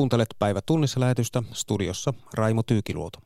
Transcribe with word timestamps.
Kuuntelet 0.00 0.34
päivä 0.38 0.60
tunnissa 0.66 1.00
lähetystä 1.00 1.42
studiossa 1.52 2.14
Raimo 2.34 2.62
Tyykiluoto. 2.62 3.18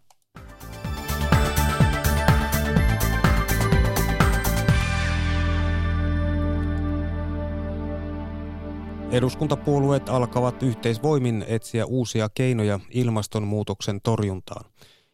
Eduskuntapuolueet 9.10 10.08
alkavat 10.08 10.62
yhteisvoimin 10.62 11.44
etsiä 11.48 11.86
uusia 11.86 12.28
keinoja 12.28 12.80
ilmastonmuutoksen 12.90 14.00
torjuntaan. 14.00 14.64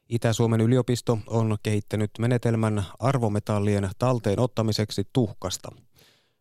Itä-Suomen 0.08 0.60
yliopisto 0.60 1.18
on 1.26 1.56
kehittänyt 1.62 2.10
menetelmän 2.18 2.84
arvometallien 2.98 3.90
talteen 3.98 4.40
ottamiseksi 4.40 5.08
tuhkasta. 5.12 5.68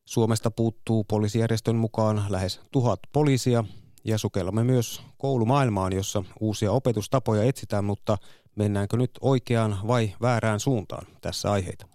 Suomesta 0.06 0.52
puuttuu 0.52 1.04
poliisijärjestön 1.04 1.76
mukaan 1.76 2.26
lähes 2.30 2.62
tuhat 2.72 3.00
poliisia 3.14 3.64
ja 4.04 4.18
sukellamme 4.18 4.64
myös 4.64 5.02
koulumaailmaan, 5.18 5.94
jossa 5.94 6.24
uusia 6.40 6.72
opetustapoja 6.72 7.44
etsitään, 7.44 7.86
mutta 7.86 8.18
mennäänkö 8.56 8.98
nyt 8.98 9.12
oikeaan 9.22 9.80
vai 9.88 10.14
väärään 10.22 10.60
suuntaan? 10.60 11.08
Tässä 11.22 11.52
aiheita. 11.52 11.86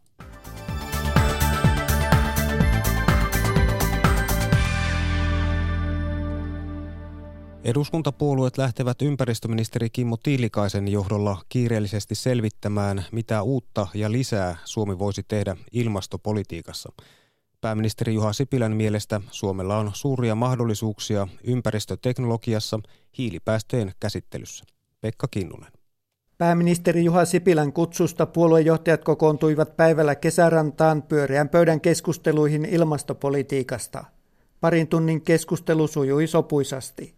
Eduskuntapuolueet 7.65 8.59
lähtevät 8.59 9.03
ympäristöministeri 9.03 9.91
Kimmo 9.91 10.17
Tiilikaisen 10.17 10.89
johdolla 10.89 11.43
kiireellisesti 11.49 12.15
selvittämään, 12.15 13.05
mitä 13.13 13.43
uutta 13.43 13.87
ja 13.95 14.13
lisää 14.13 14.57
Suomi 14.65 14.99
voisi 14.99 15.23
tehdä 15.23 15.57
ilmastopolitiikassa. 15.73 16.93
Pääministeri 17.65 18.15
Juha 18.15 18.33
Sipilän 18.33 18.77
mielestä 18.77 19.21
Suomella 19.31 19.77
on 19.77 19.91
suuria 19.95 20.35
mahdollisuuksia 20.35 21.29
ympäristöteknologiassa 21.45 22.81
hiilipäästöjen 23.19 23.93
käsittelyssä. 24.01 24.65
Pekka 25.01 25.29
Kinnunen. 25.31 25.73
Pääministeri 26.39 27.05
Juha 27.05 27.25
Sipilän 27.25 27.73
kutsusta 27.73 28.27
puoluejohtajat 28.27 29.05
kokoontuivat 29.05 29.77
päivällä 29.77 30.15
kesärantaan 30.15 31.03
pyöreän 31.03 31.49
pöydän 31.49 31.81
keskusteluihin 31.81 32.65
ilmastopolitiikasta. 32.65 34.05
Parin 34.61 34.89
tunnin 34.89 35.21
keskustelu 35.21 35.87
sujui 35.87 36.27
sopuisasti. 36.27 37.15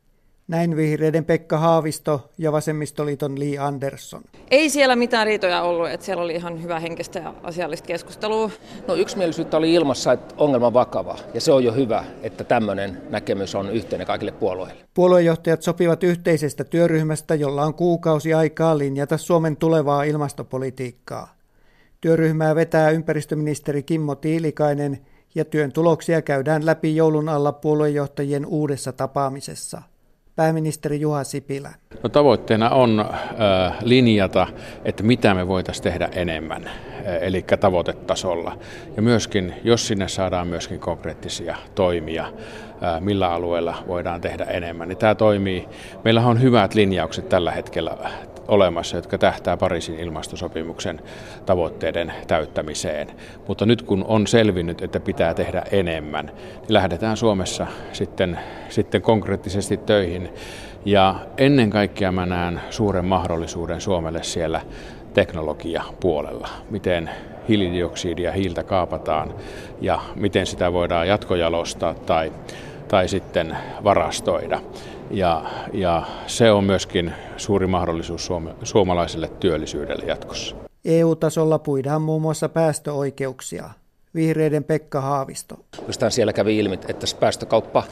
Näin 0.49 0.77
vihreiden 0.77 1.25
Pekka 1.25 1.59
Haavisto 1.59 2.31
ja 2.39 2.53
vasemmistoliiton 2.53 3.39
Li 3.39 3.59
Andersson. 3.59 4.23
Ei 4.51 4.71
siellä 4.71 4.97
mitään 4.97 5.27
riitoja 5.27 5.63
ollut, 5.63 5.89
että 5.89 6.07
siellä 6.07 6.23
oli 6.23 6.35
ihan 6.35 6.63
hyvä 6.63 6.81
henkistä 6.81 7.19
ja 7.19 7.35
asiallista 7.43 7.87
keskustelua. 7.87 8.51
No 8.89 8.95
yksimielisyyttä 8.95 9.57
oli 9.57 9.75
ilmassa, 9.75 10.13
että 10.13 10.35
ongelma 10.39 10.67
on 10.67 10.75
vakava 10.75 11.19
ja 11.35 11.41
se 11.41 11.53
on 11.53 11.65
jo 11.65 11.73
hyvä, 11.73 12.05
että 12.23 12.45
tämmöinen 12.45 13.03
näkemys 13.11 13.55
on 13.55 13.71
yhteinen 13.71 14.07
kaikille 14.07 14.33
puolueille. 14.33 14.83
Puoluejohtajat 14.95 15.63
sopivat 15.63 16.03
yhteisestä 16.03 16.65
työryhmästä, 16.65 17.35
jolla 17.35 17.63
on 17.63 17.75
kuukausi 17.75 18.35
aikaa 18.35 18.79
linjata 18.79 19.19
Suomen 19.19 19.57
tulevaa 19.57 20.03
ilmastopolitiikkaa. 20.03 21.35
Työryhmää 22.01 22.55
vetää 22.55 22.91
ympäristöministeri 22.91 23.83
Kimmo 23.83 24.15
Tiilikainen 24.15 24.99
ja 25.35 25.45
työn 25.45 25.73
tuloksia 25.73 26.23
käydään 26.23 26.67
läpi 26.67 26.97
joulun 26.97 27.29
alla 27.29 27.53
puoluejohtajien 27.53 28.47
uudessa 28.47 28.93
tapaamisessa 28.93 29.83
pääministeri 30.37 31.01
Juha 31.01 31.25
Sipilä? 31.25 31.71
No, 32.03 32.09
tavoitteena 32.09 32.71
on 32.71 33.01
äh, 33.01 33.77
linjata, 33.83 34.47
että 34.85 35.03
mitä 35.03 35.35
me 35.35 35.49
voitaisiin 35.49 35.85
tehdä 35.85 36.09
enemmän, 36.13 36.67
äh, 36.67 36.73
eli 37.21 37.45
tavoitetasolla. 37.61 38.59
Ja 38.97 39.03
myöskin, 39.03 39.55
jos 39.65 39.87
sinne 39.87 40.09
saadaan 40.09 40.49
myöskin 40.49 40.81
konkreettisia 40.81 41.57
toimia, 41.75 42.25
äh, 42.25 43.01
millä 43.01 43.33
alueella 43.33 43.83
voidaan 43.87 44.21
tehdä 44.21 44.45
enemmän, 44.45 44.89
niin 44.89 44.99
tämä 44.99 45.15
toimii. 45.15 45.69
Meillä 46.05 46.21
on 46.21 46.43
hyvät 46.43 46.75
linjaukset 46.75 47.29
tällä 47.29 47.51
hetkellä 47.51 47.97
olemassa, 48.49 48.97
jotka 48.97 49.19
tähtää 49.19 49.57
Pariisin 49.57 49.99
ilmastosopimuksen 49.99 51.01
tavoitteiden 51.47 52.13
täyttämiseen. 52.27 53.09
Mutta 53.49 53.67
nyt 53.67 53.83
kun 53.83 54.05
on 54.09 54.27
selvinnyt, 54.27 54.83
että 54.83 55.01
pitää 55.01 55.35
tehdä 55.35 55.63
enemmän, 55.71 56.27
niin 56.27 56.65
lähdetään 56.69 57.17
Suomessa 57.17 57.67
sitten, 57.93 58.39
sitten 58.69 59.03
konkreettisesti 59.03 59.77
töihin. 59.77 60.29
Ja 60.85 61.15
ennen 61.39 61.71
kaikkea 61.71 62.13
mä 62.13 62.27
näen 62.27 62.61
suuren 62.71 63.05
mahdollisuuden 63.05 63.81
Suomelle 63.81 64.23
siellä 64.23 64.61
teknologiapuolella, 65.15 66.49
miten 66.71 67.11
hiilidioksidia 67.49 68.33
hiiltä 68.33 68.63
kaapataan 68.63 69.35
ja 69.81 70.01
miten 70.15 70.47
sitä 70.47 70.73
voidaan 70.73 71.09
jatkojalostaa 71.09 71.95
tai, 71.95 72.33
tai 72.89 73.09
sitten 73.09 73.57
varastoida. 73.85 74.61
Ja, 75.11 75.45
ja 75.73 76.03
se 76.27 76.51
on 76.51 76.65
myöskin 76.65 77.13
suuri 77.37 77.67
mahdollisuus 77.67 78.27
suome, 78.27 78.51
suomalaiselle 78.63 79.29
työllisyydelle 79.41 80.05
jatkossa. 80.07 80.57
EU-tasolla 80.85 81.59
puidaan 81.59 82.03
muun 82.03 82.23
muassa 82.23 82.49
päästöoikeuksia. 82.49 83.71
Vihreiden 84.15 84.65
Pekka 84.65 85.01
Haavisto. 85.01 85.55
Jostain 85.87 86.13
siellä 86.13 86.33
kävi 86.33 86.59
ilmi, 86.59 86.75
että 86.89 87.07
päästökauppa 87.21 87.83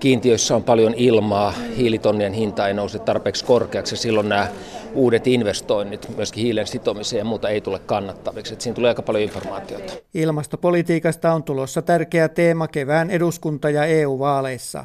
kiintiöissä 0.00 0.56
on 0.56 0.64
paljon 0.64 0.94
ilmaa, 0.96 1.52
hiilitonnien 1.76 2.32
hinta 2.32 2.68
ei 2.68 2.74
nouse 2.74 2.98
tarpeeksi 2.98 3.44
korkeaksi 3.44 3.94
ja 3.94 3.98
silloin 3.98 4.28
nämä 4.28 4.48
uudet 4.94 5.26
investoinnit, 5.26 6.16
myöskin 6.16 6.42
hiilen 6.42 6.66
sitomiseen 6.66 7.18
ja 7.18 7.24
muuta 7.24 7.48
ei 7.48 7.60
tule 7.60 7.78
kannattaviksi. 7.78 8.52
Että 8.52 8.62
siinä 8.62 8.74
tulee 8.74 8.88
aika 8.88 9.02
paljon 9.02 9.24
informaatiota. 9.24 9.92
Ilmastopolitiikasta 10.14 11.32
on 11.32 11.42
tulossa 11.42 11.82
tärkeä 11.82 12.28
teema 12.28 12.68
kevään 12.68 13.10
eduskunta- 13.10 13.70
ja 13.70 13.84
EU-vaaleissa. 13.84 14.84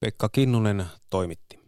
Pekka 0.00 0.28
Kinnunen 0.28 0.86
toimitti. 1.10 1.58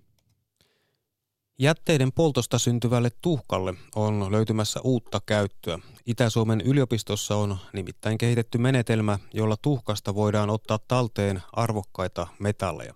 Jätteiden 1.59 2.13
poltosta 2.13 2.59
syntyvälle 2.59 3.11
tuhkalle 3.21 3.75
on 3.95 4.33
löytymässä 4.33 4.81
uutta 4.85 5.21
käyttöä. 5.27 5.79
Itä-Suomen 6.07 6.61
yliopistossa 6.61 7.37
on 7.37 7.57
nimittäin 7.73 8.19
kehitetty 8.19 8.59
menetelmä, 8.59 9.19
jolla 9.35 9.57
tuhkasta 9.63 10.15
voidaan 10.15 10.51
ottaa 10.51 10.79
talteen 10.89 11.43
arvokkaita 11.53 12.27
metalleja. 12.39 12.95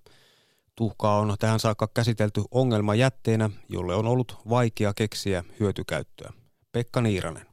Tuhkaa 0.75 1.19
on 1.19 1.37
tähän 1.38 1.60
saakka 1.60 1.88
käsitelty 1.94 2.43
ongelmajätteenä, 2.50 3.50
jolle 3.69 3.94
on 3.94 4.06
ollut 4.06 4.37
vaikea 4.49 4.94
keksiä 4.94 5.44
hyötykäyttöä. 5.60 6.32
Pekka 6.72 7.00
Niiranen. 7.00 7.51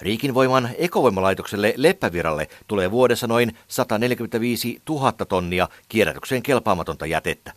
Riikinvoiman 0.00 0.70
ekovoimalaitokselle 0.78 1.74
Leppäviralle 1.76 2.48
tulee 2.66 2.90
vuodessa 2.90 3.26
noin 3.26 3.56
145 3.68 4.82
000 4.88 5.12
tonnia 5.12 5.68
kierrätykseen 5.88 6.42
kelpaamatonta 6.42 7.06
jätettä. 7.06 7.52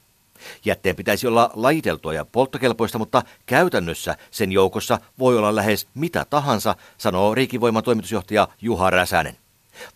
Jätteen 0.65 0.95
pitäisi 0.95 1.27
olla 1.27 1.51
lajiteltua 1.53 2.13
ja 2.13 2.25
polttokelpoista, 2.25 2.97
mutta 2.97 3.21
käytännössä 3.45 4.15
sen 4.31 4.51
joukossa 4.51 4.99
voi 5.19 5.37
olla 5.37 5.55
lähes 5.55 5.87
mitä 5.93 6.25
tahansa, 6.29 6.75
sanoo 6.97 7.35
Riikinvoiman 7.35 7.83
toimitusjohtaja 7.83 8.47
Juha 8.61 8.89
Räsänen. 8.89 9.37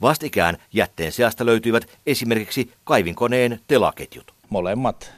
Vastikään 0.02 0.58
jätteen 0.74 1.12
seasta 1.12 1.46
löytyivät 1.46 1.88
esimerkiksi 2.06 2.72
kaivinkoneen 2.84 3.60
telaketjut. 3.68 4.34
Molemmat. 4.50 5.12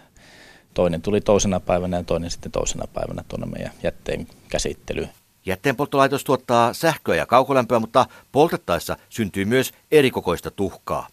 Toinen 0.73 1.01
tuli 1.01 1.21
toisena 1.21 1.59
päivänä 1.59 1.97
ja 1.97 2.03
toinen 2.03 2.31
sitten 2.31 2.51
toisena 2.51 2.87
päivänä 2.93 3.23
tuonne 3.27 3.45
meidän 3.45 3.71
jätteen 3.83 4.27
käsittelyyn. 4.49 5.09
Jätteenpolttolaitos 5.45 6.23
tuottaa 6.23 6.73
sähköä 6.73 7.15
ja 7.15 7.25
kaukolämpöä, 7.25 7.79
mutta 7.79 8.05
poltettaessa 8.31 8.97
syntyy 9.09 9.45
myös 9.45 9.73
erikokoista 9.91 10.51
tuhkaa. 10.51 11.07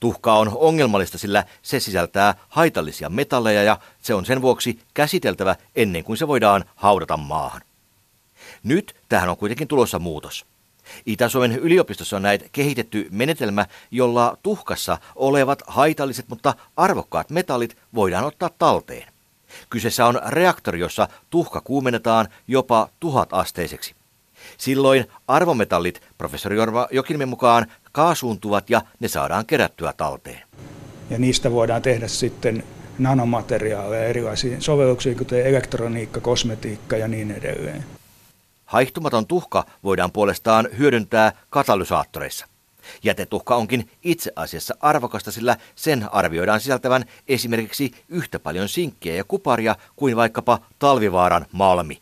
Tuhka 0.00 0.34
on 0.34 0.52
ongelmallista, 0.54 1.18
sillä 1.18 1.44
se 1.62 1.80
sisältää 1.80 2.34
haitallisia 2.48 3.08
metalleja 3.08 3.62
ja 3.62 3.78
se 4.02 4.14
on 4.14 4.26
sen 4.26 4.42
vuoksi 4.42 4.78
käsiteltävä 4.94 5.56
ennen 5.76 6.04
kuin 6.04 6.16
se 6.16 6.28
voidaan 6.28 6.64
haudata 6.74 7.16
maahan. 7.16 7.62
Nyt 8.62 8.96
tähän 9.08 9.28
on 9.28 9.36
kuitenkin 9.36 9.68
tulossa 9.68 9.98
muutos. 9.98 10.46
Itä-Suomen 11.06 11.52
yliopistossa 11.52 12.16
on 12.16 12.22
näitä 12.22 12.44
kehitetty 12.52 13.08
menetelmä, 13.10 13.66
jolla 13.90 14.36
tuhkassa 14.42 14.98
olevat 15.14 15.62
haitalliset, 15.66 16.28
mutta 16.28 16.54
arvokkaat 16.76 17.30
metallit 17.30 17.76
voidaan 17.94 18.24
ottaa 18.24 18.50
talteen. 18.58 19.11
Kyseessä 19.70 20.06
on 20.06 20.20
reaktori, 20.26 20.80
jossa 20.80 21.08
tuhka 21.30 21.60
kuumennetaan 21.60 22.28
jopa 22.48 22.88
tuhat 23.00 23.28
asteiseksi. 23.32 23.94
Silloin 24.58 25.04
arvometallit, 25.28 26.02
professori 26.18 26.56
Jorva 26.56 26.88
Jokinmen 26.90 27.28
mukaan, 27.28 27.66
kaasuuntuvat 27.92 28.70
ja 28.70 28.82
ne 29.00 29.08
saadaan 29.08 29.46
kerättyä 29.46 29.92
talteen. 29.96 30.40
Ja 31.10 31.18
niistä 31.18 31.52
voidaan 31.52 31.82
tehdä 31.82 32.08
sitten 32.08 32.64
nanomateriaaleja 32.98 34.04
erilaisiin 34.04 34.62
sovelluksiin, 34.62 35.18
kuten 35.18 35.46
elektroniikka, 35.46 36.20
kosmetiikka 36.20 36.96
ja 36.96 37.08
niin 37.08 37.30
edelleen. 37.30 37.84
Haihtumaton 38.64 39.26
tuhka 39.26 39.64
voidaan 39.84 40.12
puolestaan 40.12 40.68
hyödyntää 40.78 41.32
katalysaattoreissa. 41.50 42.46
Jätetuhka 43.04 43.56
onkin 43.56 43.90
itse 44.02 44.32
asiassa 44.36 44.74
arvokasta, 44.80 45.30
sillä 45.30 45.56
sen 45.74 46.08
arvioidaan 46.12 46.60
sisältävän 46.60 47.04
esimerkiksi 47.28 47.92
yhtä 48.08 48.38
paljon 48.38 48.68
sinkkiä 48.68 49.14
ja 49.14 49.24
kuparia 49.24 49.76
kuin 49.96 50.16
vaikkapa 50.16 50.58
talvivaaran 50.78 51.46
malmi. 51.52 51.98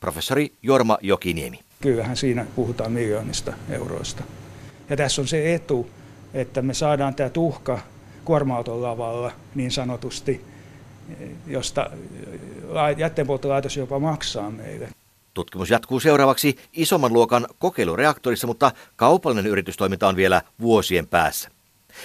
Professori 0.00 0.52
Jorma 0.62 0.98
Jokiniemi. 1.00 1.60
Kyllähän 1.80 2.16
siinä 2.16 2.46
puhutaan 2.56 2.92
miljoonista 2.92 3.52
euroista. 3.70 4.22
Ja 4.90 4.96
tässä 4.96 5.22
on 5.22 5.28
se 5.28 5.54
etu, 5.54 5.90
että 6.34 6.62
me 6.62 6.74
saadaan 6.74 7.14
tämä 7.14 7.30
tuhka 7.30 7.78
kuorma 8.24 8.64
lavalla 8.66 9.32
niin 9.54 9.70
sanotusti 9.70 10.44
josta 11.46 11.90
jätteenpolttolaitos 12.96 13.76
jopa 13.76 13.98
maksaa 13.98 14.50
meille. 14.50 14.88
Tutkimus 15.36 15.70
jatkuu 15.70 16.00
seuraavaksi 16.00 16.56
isomman 16.72 17.12
luokan 17.12 17.46
kokeilureaktorissa, 17.58 18.46
mutta 18.46 18.72
kaupallinen 18.96 19.46
yritystoiminta 19.46 20.08
on 20.08 20.16
vielä 20.16 20.42
vuosien 20.60 21.06
päässä. 21.06 21.50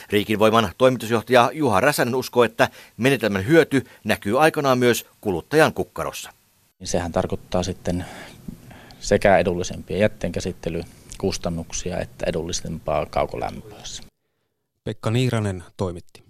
Riikinvoiman 0.09 0.71
toimitusjohtaja 0.77 1.49
Juha 1.53 1.79
Räsänen 1.79 2.15
uskoo, 2.15 2.43
että 2.43 2.69
menetelmän 2.97 3.47
hyöty 3.47 3.85
näkyy 4.03 4.41
aikanaan 4.41 4.77
myös 4.77 5.05
kuluttajan 5.21 5.73
kukkarossa. 5.73 6.33
Sehän 6.83 7.11
tarkoittaa 7.11 7.63
sitten 7.63 8.05
sekä 8.99 9.37
edullisempia 9.37 9.97
jätteenkäsittelykustannuksia 9.97 11.99
että 11.99 12.25
edullisempaa 12.27 13.05
kaukolämpöä. 13.05 13.77
Pekka 14.83 15.11
Niiranen 15.11 15.63
toimitti. 15.77 16.23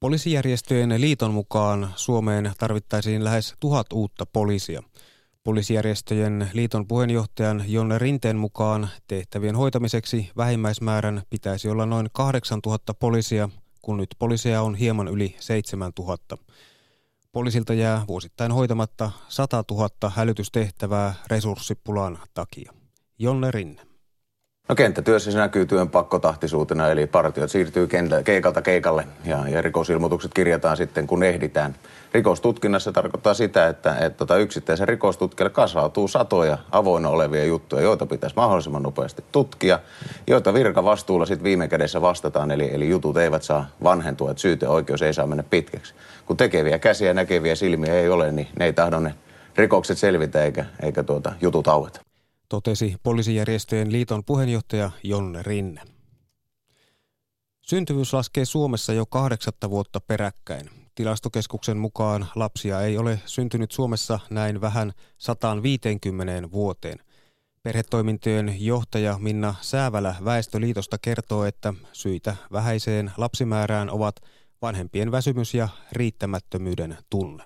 Poliisijärjestöjen 0.00 1.00
liiton 1.00 1.34
mukaan 1.34 1.92
Suomeen 1.96 2.52
tarvittaisiin 2.58 3.24
lähes 3.24 3.54
tuhat 3.60 3.92
uutta 3.92 4.26
poliisia. 4.26 4.82
Poliisijärjestöjen 5.44 6.50
liiton 6.52 6.86
puheenjohtajan 6.86 7.64
Jonne 7.66 7.98
Rinteen 7.98 8.36
mukaan 8.36 8.88
tehtävien 9.06 9.56
hoitamiseksi 9.56 10.30
vähimmäismäärän 10.36 11.22
pitäisi 11.30 11.68
olla 11.68 11.86
noin 11.86 12.08
8000 12.12 12.94
poliisia, 12.94 13.48
kun 13.82 13.96
nyt 13.96 14.08
poliiseja 14.18 14.62
on 14.62 14.74
hieman 14.74 15.08
yli 15.08 15.36
7000. 15.40 16.38
Poliisilta 17.32 17.74
jää 17.74 18.04
vuosittain 18.08 18.52
hoitamatta 18.52 19.10
100 19.28 19.64
000 19.70 20.10
hälytystehtävää 20.10 21.14
resurssipulan 21.26 22.18
takia. 22.34 22.72
Jonne 23.18 23.50
Rinne. 23.50 23.87
No 24.68 24.74
kenttätyössä 24.74 25.32
se 25.32 25.38
näkyy 25.38 25.66
työn 25.66 25.88
pakkotahtisuutena, 25.88 26.88
eli 26.88 27.06
partiot 27.06 27.50
siirtyy 27.50 27.88
keikalta 28.24 28.62
keikalle 28.62 29.06
ja, 29.24 29.48
ja 29.48 29.62
rikosilmoitukset 29.62 30.34
kirjataan 30.34 30.76
sitten, 30.76 31.06
kun 31.06 31.22
ehditään. 31.22 31.74
Rikostutkinnassa 32.12 32.92
tarkoittaa 32.92 33.34
sitä, 33.34 33.68
että, 33.68 33.94
että 33.94 34.16
tota 34.16 34.36
yksittäisen 34.36 34.88
rikostutkijalle 34.88 35.50
kasautuu 35.50 36.08
satoja 36.08 36.58
avoinna 36.70 37.08
olevia 37.08 37.44
juttuja, 37.44 37.82
joita 37.82 38.06
pitäisi 38.06 38.36
mahdollisimman 38.36 38.82
nopeasti 38.82 39.24
tutkia, 39.32 39.78
joita 40.26 40.54
virkavastuulla 40.54 41.26
sitten 41.26 41.44
viime 41.44 41.68
kädessä 41.68 42.00
vastataan, 42.00 42.50
eli, 42.50 42.74
eli 42.74 42.88
jutut 42.88 43.16
eivät 43.16 43.42
saa 43.42 43.66
vanhentua, 43.82 44.30
että 44.30 44.40
syyteoikeus 44.40 45.02
ei 45.02 45.14
saa 45.14 45.26
mennä 45.26 45.44
pitkäksi. 45.50 45.94
Kun 46.26 46.36
tekeviä 46.36 46.78
käsiä 46.78 47.14
näkeviä 47.14 47.54
silmiä 47.54 47.94
ei 47.94 48.08
ole, 48.08 48.32
niin 48.32 48.48
ne 48.58 48.64
ei 48.64 48.72
tahdo 48.72 49.00
ne 49.00 49.14
rikokset 49.56 49.98
selvitä 49.98 50.44
eikä, 50.44 50.64
eikä 50.82 51.02
tuota, 51.02 51.32
jutut 51.40 51.68
aueta 51.68 52.07
totesi 52.48 52.96
poliisijärjestöjen 53.02 53.92
liiton 53.92 54.24
puheenjohtaja 54.24 54.90
Jonne 55.02 55.42
Rinne. 55.42 55.80
Syntyvyys 57.62 58.12
laskee 58.12 58.44
Suomessa 58.44 58.92
jo 58.92 59.06
kahdeksatta 59.06 59.70
vuotta 59.70 60.00
peräkkäin. 60.00 60.70
Tilastokeskuksen 60.94 61.76
mukaan 61.76 62.26
lapsia 62.34 62.80
ei 62.82 62.98
ole 62.98 63.20
syntynyt 63.26 63.70
Suomessa 63.70 64.20
näin 64.30 64.60
vähän 64.60 64.92
150 65.18 66.52
vuoteen. 66.52 66.98
Perhetoimintojen 67.62 68.56
johtaja 68.58 69.18
Minna 69.18 69.54
Säävälä 69.60 70.14
Väestöliitosta 70.24 70.98
kertoo, 70.98 71.44
että 71.44 71.74
syitä 71.92 72.36
vähäiseen 72.52 73.12
lapsimäärään 73.16 73.90
ovat 73.90 74.16
vanhempien 74.62 75.12
väsymys 75.12 75.54
ja 75.54 75.68
riittämättömyyden 75.92 76.96
tunne. 77.10 77.44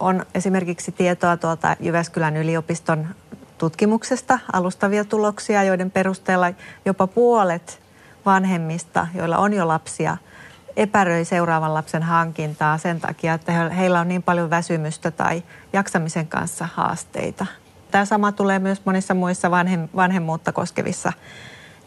On 0.00 0.26
esimerkiksi 0.34 0.92
tietoa 0.92 1.36
tuolta 1.36 1.76
Jyväskylän 1.80 2.36
yliopiston 2.36 3.08
tutkimuksesta 3.60 4.38
alustavia 4.52 5.04
tuloksia, 5.04 5.62
joiden 5.62 5.90
perusteella 5.90 6.46
jopa 6.84 7.06
puolet 7.06 7.82
vanhemmista, 8.26 9.06
joilla 9.14 9.38
on 9.38 9.52
jo 9.52 9.68
lapsia, 9.68 10.16
epäröi 10.76 11.24
seuraavan 11.24 11.74
lapsen 11.74 12.02
hankintaa 12.02 12.78
sen 12.78 13.00
takia, 13.00 13.34
että 13.34 13.52
heillä 13.52 14.00
on 14.00 14.08
niin 14.08 14.22
paljon 14.22 14.50
väsymystä 14.50 15.10
tai 15.10 15.42
jaksamisen 15.72 16.26
kanssa 16.26 16.68
haasteita. 16.74 17.46
Tämä 17.90 18.04
sama 18.04 18.32
tulee 18.32 18.58
myös 18.58 18.82
monissa 18.84 19.14
muissa 19.14 19.50
vanhem, 19.50 19.88
vanhemmuutta 19.96 20.52
koskevissa 20.52 21.12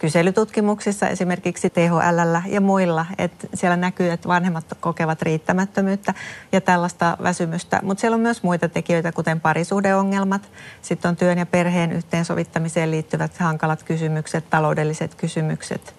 kyselytutkimuksissa, 0.04 1.08
esimerkiksi 1.08 1.70
THL 1.70 2.50
ja 2.50 2.62
muilla, 2.62 3.06
että 3.18 3.48
siellä 3.54 3.78
näkyy, 3.78 4.12
että 4.12 4.28
vanhemmat 4.28 4.66
kokevat 4.80 5.22
riittämättömyyttä 5.22 6.14
ja 6.52 6.62
tällaista 6.62 7.18
väsymystä. 7.24 7.80
Mutta 7.84 8.02
siellä 8.02 8.16
on 8.16 8.22
myös 8.22 8.44
muita 8.44 8.70
tekijöitä, 8.70 9.12
kuten 9.12 9.42
parisuhdeongelmat, 9.42 10.52
sitten 10.82 11.10
on 11.10 11.16
työn 11.16 11.38
ja 11.38 11.46
perheen 11.46 11.92
yhteensovittamiseen 11.92 12.92
liittyvät 12.92 13.38
hankalat 13.38 13.84
kysymykset, 13.84 14.50
taloudelliset 14.50 15.16
kysymykset. 15.16 15.96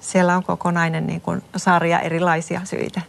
Siellä 0.00 0.36
on 0.36 0.44
kokonainen 0.44 1.06
niin 1.06 1.20
kuin, 1.20 1.42
sarja 1.56 2.00
erilaisia 2.00 2.60
syitä. 2.64 3.00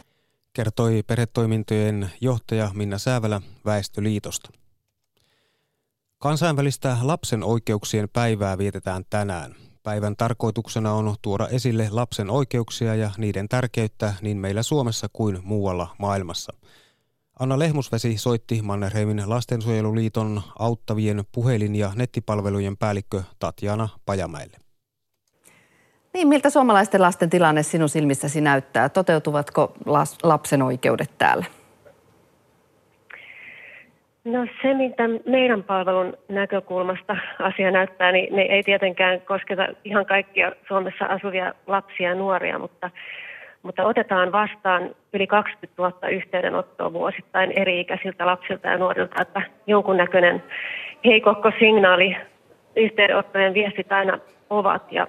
Kertoi 0.54 1.04
perhetoimintojen 1.08 2.12
johtaja 2.22 2.72
Minna 2.74 2.98
Säävälä 2.98 3.42
Väestöliitosta. 3.66 4.50
Kansainvälistä 6.18 6.98
lapsen 7.02 7.44
oikeuksien 7.44 8.10
päivää 8.10 8.58
vietetään 8.58 9.04
tänään. 9.10 9.56
Päivän 9.84 10.16
tarkoituksena 10.16 10.94
on 10.94 11.16
tuoda 11.22 11.48
esille 11.48 11.88
lapsen 11.92 12.30
oikeuksia 12.30 12.96
ja 12.96 13.12
niiden 13.18 13.50
tärkeyttä 13.50 14.14
niin 14.22 14.38
meillä 14.38 14.64
Suomessa 14.64 15.08
kuin 15.14 15.40
muualla 15.44 15.96
maailmassa. 15.98 16.54
Anna 17.40 17.60
Lehmusvesi 17.60 18.18
soitti 18.18 18.62
Mannerheimin 18.62 19.24
lastensuojeluliiton 19.26 20.42
auttavien 20.60 21.24
puhelin- 21.32 21.76
ja 21.76 21.92
nettipalvelujen 21.96 22.78
päällikkö 22.78 23.24
Tatjana 23.40 23.90
Pajamäelle. 24.06 24.58
Niin, 26.14 26.28
miltä 26.28 26.50
suomalaisten 26.50 27.02
lasten 27.02 27.30
tilanne 27.30 27.64
sinun 27.64 27.90
silmissäsi 27.90 28.42
näyttää? 28.42 28.90
Toteutuvatko 28.90 29.74
lapsen 30.24 30.62
oikeudet 30.62 31.18
täällä? 31.18 31.46
No 34.26 34.48
se, 34.62 34.74
mitä 34.74 35.04
meidän 35.26 35.64
palvelun 35.64 36.18
näkökulmasta 36.30 37.18
asia 37.50 37.72
näyttää, 37.72 38.12
niin 38.12 38.36
ne 38.36 38.42
ei 38.42 38.64
tietenkään 38.64 39.22
kosketa 39.22 39.68
ihan 39.84 40.06
kaikkia 40.06 40.52
Suomessa 40.68 41.06
asuvia 41.06 41.54
lapsia 41.68 42.10
ja 42.10 42.16
nuoria, 42.16 42.60
mutta, 42.60 42.90
mutta 43.64 43.84
otetaan 43.84 44.32
vastaan 44.32 44.96
yli 45.14 45.28
20 45.28 45.82
000 45.84 46.10
yhteydenottoa 46.10 46.94
vuosittain 46.94 47.52
eri-ikäisiltä 47.56 48.26
lapsilta 48.26 48.68
ja 48.68 48.78
nuorilta, 48.78 49.22
että 49.22 49.42
jonkunnäköinen 49.68 50.44
heikokko 51.06 51.52
signaali 51.60 52.18
yhteydenottojen 52.76 53.54
viestit 53.54 53.92
aina 53.92 54.20
ovat. 54.50 54.92
Ja 54.92 55.08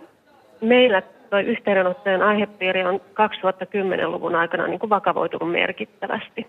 meillä 0.61 1.03
tuo 1.31 1.39
yhteydenottojen 1.39 2.23
aihepiiri 2.23 2.85
on 2.85 3.01
2010-luvun 3.01 4.35
aikana 4.35 4.67
niin 4.67 4.81
kuin 4.81 4.91
vakavoitunut 4.91 5.53
merkittävästi 5.53 6.47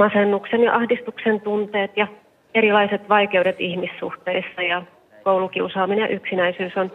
masennuksen 0.00 0.62
ja 0.62 0.74
ahdistuksen 0.74 1.40
tunteet 1.40 1.96
ja 1.96 2.06
erilaiset 2.54 3.08
vaikeudet 3.08 3.56
ihmissuhteissa 3.58 4.62
ja 4.62 4.82
koulukiusaaminen 5.22 6.02
ja 6.02 6.16
yksinäisyys 6.16 6.76
on 6.76 6.92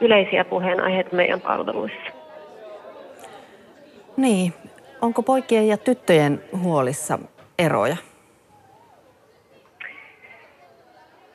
yleisiä 0.00 0.44
puheenaiheita 0.44 1.16
meidän 1.16 1.40
palveluissa. 1.40 2.12
Niin, 4.16 4.52
onko 5.00 5.22
poikien 5.22 5.68
ja 5.68 5.76
tyttöjen 5.76 6.40
huolissa 6.62 7.18
eroja? 7.58 7.96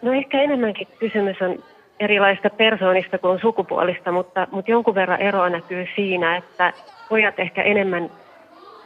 No 0.02 0.14
ehkä 0.14 0.42
enemmänkin 0.42 0.88
kysymys 1.00 1.42
on 1.42 1.64
erilaista 2.00 2.50
persoonista 2.50 3.18
kuin 3.18 3.40
sukupuolista, 3.42 4.12
mutta, 4.12 4.48
mutta 4.52 4.72
jonkun 4.72 4.96
verran 4.96 5.22
eroa 5.22 5.50
näkyy 5.50 5.86
siinä, 5.96 6.38
että 6.38 6.74
pojat 7.10 7.40
ehkä 7.40 7.64
enemmän 7.64 8.10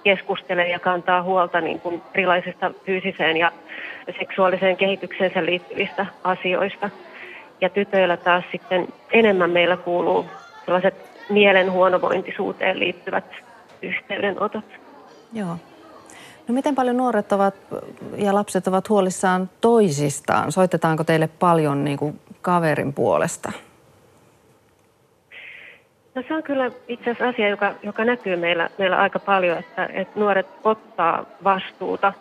keskustelee 0.04 0.70
ja 0.70 0.80
kantaa 0.80 1.24
huolta 1.24 1.62
niin 1.62 1.80
kuin 1.80 2.02
erilaisista 2.14 2.72
fyysiseen 2.86 3.38
ja 3.38 3.52
seksuaaliseen 4.20 4.78
kehitykseensä 4.78 5.46
liittyvistä 5.46 6.06
asioista. 6.24 6.90
Ja 7.62 7.70
tytöillä 7.70 8.18
taas 8.18 8.44
sitten 8.52 8.88
enemmän 9.12 9.50
meillä 9.50 9.78
kuuluu 9.78 10.26
sellaiset 10.66 10.96
mielen 11.30 11.72
huonovointisuuteen 11.72 12.80
liittyvät 12.80 13.26
yhteydenotot. 13.82 14.66
Joo. 15.34 15.58
No 16.48 16.54
miten 16.54 16.76
paljon 16.76 16.98
nuoret 16.98 17.32
ovat 17.32 17.56
ja 18.18 18.34
lapset 18.34 18.68
ovat 18.68 18.90
huolissaan 18.90 19.50
toisistaan? 19.62 20.52
Soitetaanko 20.52 21.04
teille 21.04 21.28
paljon 21.28 21.84
niin 21.84 21.98
kuin 21.98 22.20
kaverin 22.42 22.94
puolesta? 22.94 23.52
No 26.16 26.24
se 26.28 26.34
on 26.34 26.44
kyllä 26.44 26.72
itse 26.88 27.04
asiassa 27.10 27.28
asia, 27.28 27.50
joka, 27.50 27.74
joka 27.84 28.06
näkyy 28.06 28.36
meillä, 28.36 28.70
meillä 28.78 28.98
aika 28.98 29.20
paljon, 29.20 29.58
että, 29.58 29.90
että 29.94 30.20
nuoret 30.20 30.48
ottaa 30.64 31.26
vastuuta 31.44 32.14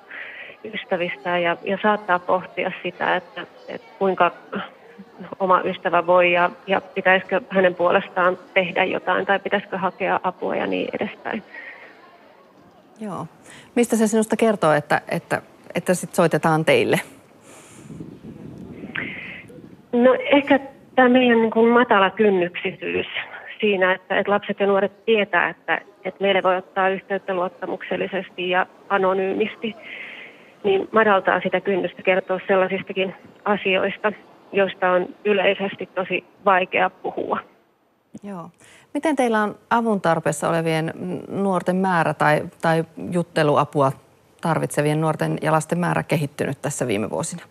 ystävistään 0.75 1.43
ja, 1.43 1.57
ja 1.65 1.79
saattaa 1.83 2.19
pohtia 2.19 2.73
sitä, 2.83 3.17
että, 3.17 3.47
että 3.69 3.87
kuinka 3.99 4.33
oma 5.39 5.61
ystävä 5.61 6.07
voi 6.07 6.33
ja, 6.33 6.51
ja 6.67 6.81
pitäisikö 6.81 7.41
hänen 7.49 7.75
puolestaan 7.75 8.39
tehdä 8.55 8.85
jotain 8.85 9.27
tai 9.27 9.39
pitäisikö 9.39 9.79
hakea 9.79 10.21
apua 10.23 10.57
ja 10.57 10.67
niin 10.67 10.89
edespäin. 11.01 11.43
Joo. 13.01 13.27
Mistä 13.75 13.97
se 13.97 14.07
sinusta 14.07 14.37
kertoo, 14.37 14.73
että, 14.73 15.01
että, 15.09 15.43
että 15.75 15.95
sit 15.95 16.15
soitetaan 16.15 16.65
teille? 16.65 17.01
No 19.93 20.17
ehkä 20.33 20.61
tämä 20.95 21.09
meidän 21.09 21.39
niin 21.39 21.51
kuin 21.51 21.73
matala 21.73 22.11
kynnyksisyys 22.11 23.07
siinä, 23.61 23.95
että, 23.95 24.19
että 24.19 24.33
lapset 24.33 24.61
ja 24.61 24.67
nuoret 24.67 25.05
tietää, 25.05 25.49
että, 25.49 25.81
että 26.05 26.21
meille 26.21 26.43
voi 26.43 26.57
ottaa 26.57 26.89
yhteyttä 26.89 27.35
luottamuksellisesti 27.35 28.51
ja 28.51 28.67
anonyymisti, 28.89 29.75
niin 30.65 30.89
madaltaa 30.93 31.41
sitä 31.41 31.61
kynnystä 31.61 32.03
kertoa 32.03 32.41
sellaisistakin 32.47 33.15
asioista, 33.45 34.13
joista 34.53 34.91
on 34.91 35.07
yleisesti 35.25 35.87
tosi 35.95 36.25
vaikea 36.45 36.91
puhua. 36.91 37.39
Joo. 38.23 38.51
Miten 38.95 39.17
teillä 39.17 39.43
on 39.43 39.55
avun 39.71 40.01
tarpeessa 40.01 40.49
olevien 40.49 40.93
nuorten 41.29 41.77
määrä 41.77 42.15
tai, 42.15 42.43
tai 42.63 42.85
jutteluapua 43.13 43.93
tarvitsevien 44.41 45.01
nuorten 45.01 45.39
ja 45.43 45.53
lasten 45.53 45.79
määrä 45.79 46.03
kehittynyt 46.03 46.63
tässä 46.63 46.87
viime 46.87 47.11
vuosina? 47.11 47.43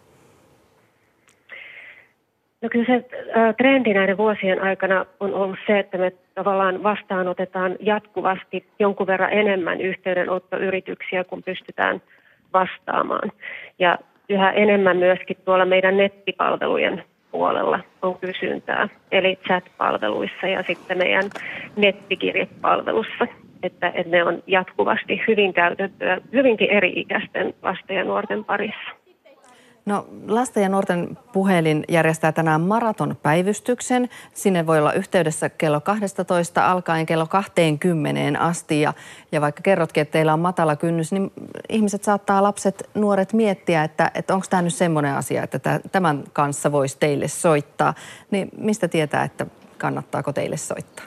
No 2.62 2.70
kyllä 2.70 2.86
se 2.86 3.06
trendi 3.58 3.94
näiden 3.94 4.18
vuosien 4.18 4.62
aikana 4.62 5.06
on 5.20 5.34
ollut 5.34 5.60
se, 5.68 5.80
että 5.80 5.98
me 5.98 6.12
tavallaan 6.36 6.84
vastaanotetaan 6.84 7.75
jatkuvasti 7.80 8.66
jonkun 8.80 9.08
verran 9.08 9.34
enemmän 9.34 9.82
yhteydenottoyrityksiä, 9.82 11.24
kun 11.24 11.44
pystytään 11.44 12.01
vastaamaan. 12.54 13.32
Ja 13.80 13.98
yhä 14.30 14.51
enemmän 14.51 14.98
myöskin 14.98 15.38
tuolla 15.46 15.66
meidän 15.66 15.98
nettipalvelujen 15.98 17.04
puolella 17.32 17.80
on 18.01 18.18
kysyntää, 18.18 18.89
eli 19.12 19.39
chat-palveluissa 19.48 20.48
ja 20.48 20.63
sitten 20.63 20.98
meidän 20.98 21.25
nettikirjepalvelussa, 21.75 23.28
että, 23.63 23.88
että 23.88 24.12
ne 24.12 24.24
on 24.24 24.44
jatkuvasti 24.48 25.22
hyvin 25.28 25.54
käytettyä 25.54 26.18
hyvinkin 26.34 26.70
eri-ikäisten 26.70 27.54
lasten 27.62 27.98
ja 27.98 28.04
nuorten 28.04 28.46
parissa. 28.46 28.99
No, 29.89 30.05
lasten 30.27 30.63
ja 30.63 30.69
nuorten 30.69 31.17
puhelin 31.34 31.84
järjestää 31.88 32.31
tänään 32.31 32.62
maratonpäivystyksen. 32.62 34.10
Sinne 34.34 34.67
voi 34.67 34.79
olla 34.79 34.93
yhteydessä 34.93 35.50
kello 35.50 35.81
12 35.81 36.72
alkaen 36.72 37.05
kello 37.05 37.27
20 37.27 38.39
asti. 38.39 38.81
Ja, 38.81 38.93
ja 39.31 39.41
vaikka 39.41 39.62
kerrotkin, 39.62 40.01
että 40.01 40.12
teillä 40.12 40.34
on 40.34 40.39
matala 40.39 40.75
kynnys, 40.75 41.12
niin 41.12 41.31
ihmiset 41.69 42.03
saattaa 42.03 42.43
lapset, 42.43 42.89
nuoret 42.93 43.34
miettiä, 43.34 43.84
että, 43.84 44.12
että 44.15 44.34
onko 44.34 44.46
tämä 44.50 44.62
nyt 44.62 44.74
semmoinen 44.74 45.15
asia, 45.15 45.43
että 45.43 45.79
tämän 45.91 46.24
kanssa 46.34 46.72
voisi 46.72 46.98
teille 47.00 47.27
soittaa. 47.27 47.93
Niin 48.31 48.50
mistä 48.58 48.88
tietää, 48.88 49.24
että 49.24 49.46
kannattaako 49.77 50.34
teille 50.34 50.58
soittaa? 50.58 51.05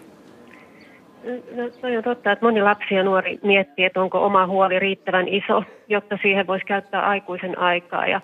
No, 1.56 1.68
toi 1.80 1.96
on 1.96 2.04
totta, 2.04 2.32
että 2.32 2.44
moni 2.44 2.62
lapsi 2.62 2.94
ja 2.94 3.02
nuori 3.02 3.38
miettii, 3.42 3.84
että 3.84 4.00
onko 4.00 4.24
oma 4.24 4.46
huoli 4.46 4.78
riittävän 4.78 5.28
iso, 5.28 5.64
jotta 5.88 6.18
siihen 6.22 6.46
voisi 6.46 6.64
käyttää 6.64 7.06
aikuisen 7.08 7.58
aikaa. 7.58 8.06
Ja 8.06 8.20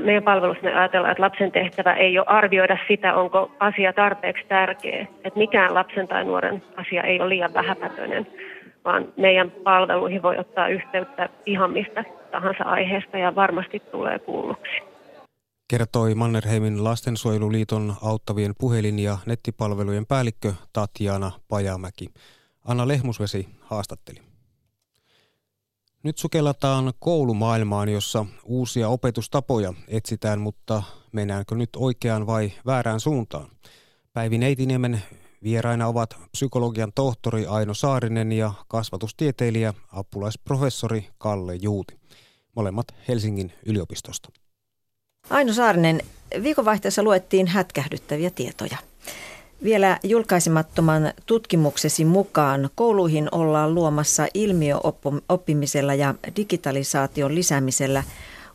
meidän 0.00 0.22
palvelussa 0.22 0.62
me 0.62 0.74
ajatellaan, 0.74 1.12
että 1.12 1.22
lapsen 1.22 1.52
tehtävä 1.52 1.94
ei 1.94 2.18
ole 2.18 2.26
arvioida 2.28 2.78
sitä, 2.88 3.14
onko 3.14 3.50
asia 3.60 3.92
tarpeeksi 3.92 4.44
tärkeä. 4.48 5.06
Että 5.24 5.38
mikään 5.38 5.74
lapsen 5.74 6.08
tai 6.08 6.24
nuoren 6.24 6.62
asia 6.76 7.02
ei 7.02 7.20
ole 7.20 7.28
liian 7.28 7.54
vähäpätöinen, 7.54 8.26
vaan 8.84 9.12
meidän 9.16 9.50
palveluihin 9.50 10.22
voi 10.22 10.38
ottaa 10.38 10.68
yhteyttä 10.68 11.28
ihan 11.46 11.70
mistä 11.70 12.04
tahansa 12.30 12.64
aiheesta 12.64 13.18
ja 13.18 13.34
varmasti 13.34 13.80
tulee 13.80 14.18
kuulluksi. 14.18 14.72
Kertoi 15.70 16.14
Mannerheimin 16.14 16.84
lastensuojeluliiton 16.84 17.92
auttavien 18.02 18.52
puhelin- 18.58 18.98
ja 18.98 19.18
nettipalvelujen 19.26 20.06
päällikkö 20.06 20.52
Tatjana 20.72 21.30
Pajamäki. 21.48 22.06
Anna 22.68 22.88
Lehmusvesi 22.88 23.48
haastatteli. 23.60 24.31
Nyt 26.02 26.18
sukellataan 26.18 26.92
koulumaailmaan, 26.98 27.88
jossa 27.88 28.26
uusia 28.44 28.88
opetustapoja 28.88 29.74
etsitään, 29.88 30.40
mutta 30.40 30.82
mennäänkö 31.12 31.54
nyt 31.54 31.70
oikeaan 31.76 32.26
vai 32.26 32.52
väärään 32.66 33.00
suuntaan? 33.00 33.48
Päivi 34.12 34.38
Neitiniemen 34.38 35.02
vieraina 35.42 35.86
ovat 35.86 36.16
psykologian 36.32 36.92
tohtori 36.94 37.46
Aino 37.46 37.74
Saarinen 37.74 38.32
ja 38.32 38.52
kasvatustieteilijä 38.68 39.74
apulaisprofessori 39.92 41.08
Kalle 41.18 41.54
Juuti. 41.54 41.98
Molemmat 42.56 42.86
Helsingin 43.08 43.52
yliopistosta. 43.66 44.28
Aino 45.30 45.52
Saarinen, 45.52 46.02
viikonvaihteessa 46.42 47.02
luettiin 47.02 47.46
hätkähdyttäviä 47.46 48.30
tietoja– 48.30 48.76
vielä 49.64 49.98
julkaisemattoman 50.02 51.12
tutkimuksesi 51.26 52.04
mukaan 52.04 52.70
kouluihin 52.74 53.28
ollaan 53.32 53.74
luomassa 53.74 54.26
ilmiöoppimisella 54.34 55.94
ja 55.94 56.14
digitalisaation 56.36 57.34
lisäämisellä 57.34 58.02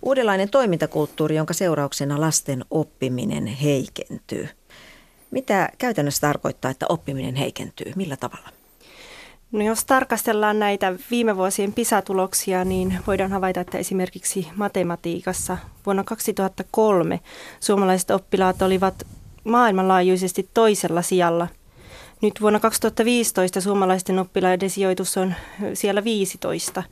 uudenlainen 0.02 0.50
toimintakulttuuri, 0.50 1.36
jonka 1.36 1.54
seurauksena 1.54 2.22
lasten 2.22 2.66
oppiminen 2.72 3.46
heikentyy. 3.46 4.50
Mitä 5.32 5.70
käytännössä 5.78 6.22
tarkoittaa, 6.22 6.72
että 6.72 6.86
oppiminen 6.90 7.36
heikentyy? 7.36 7.94
Millä 7.96 8.18
tavalla? 8.18 8.50
No 9.52 9.64
jos 9.64 9.86
tarkastellaan 9.86 10.60
näitä 10.60 10.94
viime 11.12 11.38
vuosien 11.38 11.74
PISA-tuloksia, 11.74 12.66
niin 12.66 12.98
voidaan 13.08 13.32
havaita, 13.32 13.62
että 13.62 13.78
esimerkiksi 13.78 14.48
matematiikassa 14.56 15.58
vuonna 15.86 16.04
2003 16.04 17.20
suomalaiset 17.60 18.12
oppilaat 18.12 18.62
olivat 18.62 19.08
maailmanlaajuisesti 19.48 20.50
toisella 20.54 21.02
sijalla. 21.02 21.48
Nyt 22.22 22.42
vuonna 22.42 22.60
2015 22.60 23.62
suomalaisten 23.62 24.20
oppilaiden 24.20 24.70
sijoitus 24.70 25.18
on 25.18 25.34
siellä 25.74 26.04
15. 26.04 26.84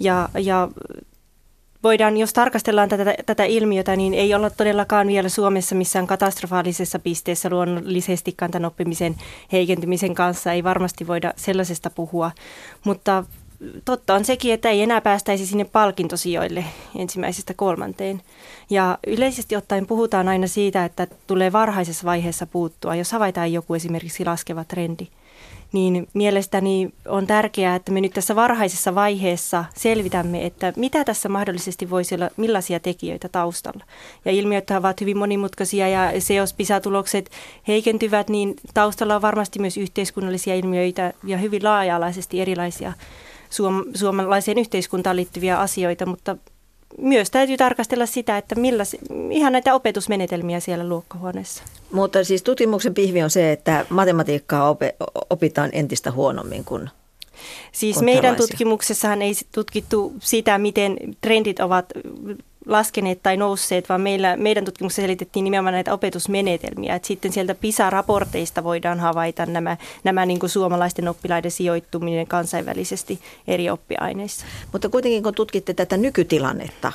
Ja, 0.00 0.28
ja 0.38 0.68
voidaan, 1.82 2.16
jos 2.16 2.32
tarkastellaan 2.32 2.88
tätä, 2.88 3.14
tätä 3.26 3.44
ilmiötä, 3.44 3.96
niin 3.96 4.14
ei 4.14 4.34
olla 4.34 4.50
todellakaan 4.50 5.06
vielä 5.06 5.28
Suomessa 5.28 5.74
missään 5.74 6.06
katastrofaalisessa 6.06 6.98
pisteessä 6.98 7.50
luonnollisestikaan 7.50 8.50
tämän 8.50 8.66
oppimisen 8.66 9.16
heikentymisen 9.52 10.14
kanssa. 10.14 10.52
Ei 10.52 10.64
varmasti 10.64 11.06
voida 11.06 11.32
sellaisesta 11.36 11.90
puhua, 11.90 12.30
mutta 12.84 13.24
totta 13.84 14.14
on 14.14 14.24
sekin, 14.24 14.54
että 14.54 14.68
ei 14.68 14.82
enää 14.82 15.00
päästäisi 15.00 15.46
sinne 15.46 15.64
palkintosijoille 15.64 16.64
ensimmäisestä 16.96 17.54
kolmanteen. 17.54 18.22
Ja 18.70 18.98
yleisesti 19.06 19.56
ottaen 19.56 19.86
puhutaan 19.86 20.28
aina 20.28 20.46
siitä, 20.46 20.84
että 20.84 21.06
tulee 21.26 21.52
varhaisessa 21.52 22.04
vaiheessa 22.04 22.46
puuttua, 22.46 22.94
jos 22.94 23.12
havaitaan 23.12 23.52
joku 23.52 23.74
esimerkiksi 23.74 24.24
laskeva 24.24 24.64
trendi. 24.64 25.06
Niin 25.72 26.08
mielestäni 26.14 26.90
on 27.08 27.26
tärkeää, 27.26 27.74
että 27.76 27.92
me 27.92 28.00
nyt 28.00 28.12
tässä 28.12 28.36
varhaisessa 28.36 28.94
vaiheessa 28.94 29.64
selvitämme, 29.76 30.46
että 30.46 30.72
mitä 30.76 31.04
tässä 31.04 31.28
mahdollisesti 31.28 31.90
voisi 31.90 32.14
olla, 32.14 32.30
millaisia 32.36 32.80
tekijöitä 32.80 33.28
taustalla. 33.28 33.84
Ja 34.24 34.32
ilmiöt 34.32 34.70
ovat 34.70 35.00
hyvin 35.00 35.18
monimutkaisia 35.18 35.88
ja 35.88 36.20
se, 36.20 36.34
jos 36.34 36.54
PISA-tulokset 36.54 37.30
heikentyvät, 37.68 38.28
niin 38.28 38.54
taustalla 38.74 39.16
on 39.16 39.22
varmasti 39.22 39.58
myös 39.58 39.76
yhteiskunnallisia 39.76 40.54
ilmiöitä 40.54 41.12
ja 41.24 41.38
hyvin 41.38 41.64
laaja-alaisesti 41.64 42.40
erilaisia 42.40 42.92
suom- 43.50 43.84
suomalaiseen 43.94 44.58
yhteiskuntaan 44.58 45.16
liittyviä 45.16 45.58
asioita, 45.60 46.06
mutta 46.06 46.36
myös 46.98 47.30
täytyy 47.30 47.56
tarkastella 47.56 48.06
sitä, 48.06 48.38
että 48.38 48.54
millä, 48.54 48.84
ihan 49.30 49.52
näitä 49.52 49.74
opetusmenetelmiä 49.74 50.60
siellä 50.60 50.88
luokkahuoneessa. 50.88 51.62
Mutta 51.92 52.24
siis 52.24 52.42
tutkimuksen 52.42 52.94
pihvi 52.94 53.22
on 53.22 53.30
se, 53.30 53.52
että 53.52 53.86
matematiikkaa 53.88 54.76
opitaan 55.30 55.70
entistä 55.72 56.10
huonommin 56.10 56.64
kuin 56.64 56.90
Siis 57.72 58.02
meidän 58.02 58.36
tutkimuksessahan 58.36 59.22
ei 59.22 59.32
tutkittu 59.54 60.12
sitä, 60.20 60.58
miten 60.58 60.96
trendit 61.20 61.60
ovat 61.60 61.86
laskeneet 62.68 63.22
tai 63.22 63.36
nousseet, 63.36 63.88
vaan 63.88 64.00
meillä, 64.00 64.36
meidän 64.36 64.64
tutkimuksessa 64.64 65.02
selitettiin 65.02 65.44
nimenomaan 65.44 65.72
näitä 65.72 65.92
opetusmenetelmiä. 65.92 66.94
Et 66.94 67.04
sitten 67.04 67.32
sieltä 67.32 67.54
PISA-raporteista 67.54 68.64
voidaan 68.64 69.00
havaita 69.00 69.46
nämä, 69.46 69.76
nämä 70.04 70.26
niin 70.26 70.40
kuin 70.40 70.50
suomalaisten 70.50 71.08
oppilaiden 71.08 71.50
sijoittuminen 71.50 72.26
kansainvälisesti 72.26 73.20
eri 73.46 73.70
oppiaineissa. 73.70 74.46
Mutta 74.72 74.88
kuitenkin 74.88 75.22
kun 75.22 75.34
tutkitte 75.34 75.74
tätä 75.74 75.96
nykytilannetta, 75.96 76.92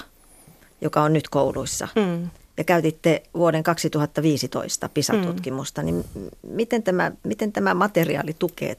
joka 0.82 1.02
on 1.02 1.14
nyt 1.14 1.30
kouluissa, 1.30 1.88
mm. 1.96 2.30
ja 2.58 2.64
käytitte 2.64 3.24
vuoden 3.34 3.64
2015 3.64 4.90
PISA-tutkimusta, 4.90 5.82
mm. 5.82 5.86
niin 5.86 6.06
miten 6.48 6.84
tämä, 6.84 7.12
miten 7.24 7.52
tämä 7.52 7.74
materiaali 7.74 8.36
tukee 8.40 8.76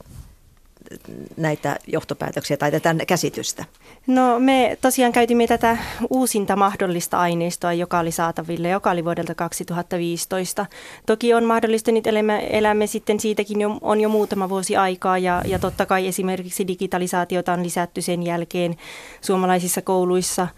näitä 1.36 1.76
johtopäätöksiä 1.86 2.56
tai 2.56 2.70
tätä 2.70 2.94
käsitystä? 3.06 3.64
No 4.06 4.38
me 4.38 4.78
tosiaan 4.80 5.12
käytimme 5.12 5.46
tätä 5.46 5.76
uusinta 6.10 6.56
mahdollista 6.56 7.18
aineistoa, 7.18 7.72
joka 7.72 7.98
oli 7.98 8.12
saataville, 8.12 8.68
joka 8.68 8.90
oli 8.90 9.04
vuodelta 9.04 9.34
2015. 9.34 10.66
Toki 11.06 11.34
on 11.34 11.44
mahdollista, 11.44 11.92
nyt 11.92 12.06
elämme, 12.06 12.46
elämme 12.50 12.86
sitten 12.86 13.20
siitäkin 13.20 13.60
jo, 13.60 13.78
on 13.80 14.00
jo 14.00 14.08
muutama 14.08 14.48
vuosi 14.48 14.76
aikaa 14.76 15.18
ja, 15.18 15.42
ja 15.46 15.58
totta 15.58 15.86
kai 15.86 16.08
esimerkiksi 16.08 16.66
digitalisaatiota 16.66 17.52
on 17.52 17.62
lisätty 17.62 18.02
sen 18.02 18.22
jälkeen 18.22 18.76
suomalaisissa 19.20 19.82
kouluissa 19.82 20.48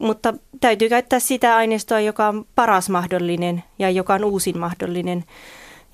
mutta 0.00 0.34
täytyy 0.60 0.88
käyttää 0.88 1.18
sitä 1.18 1.56
aineistoa, 1.56 2.00
joka 2.00 2.28
on 2.28 2.46
paras 2.54 2.90
mahdollinen 2.90 3.64
ja 3.78 3.90
joka 3.90 4.14
on 4.14 4.24
uusin 4.24 4.58
mahdollinen. 4.58 5.24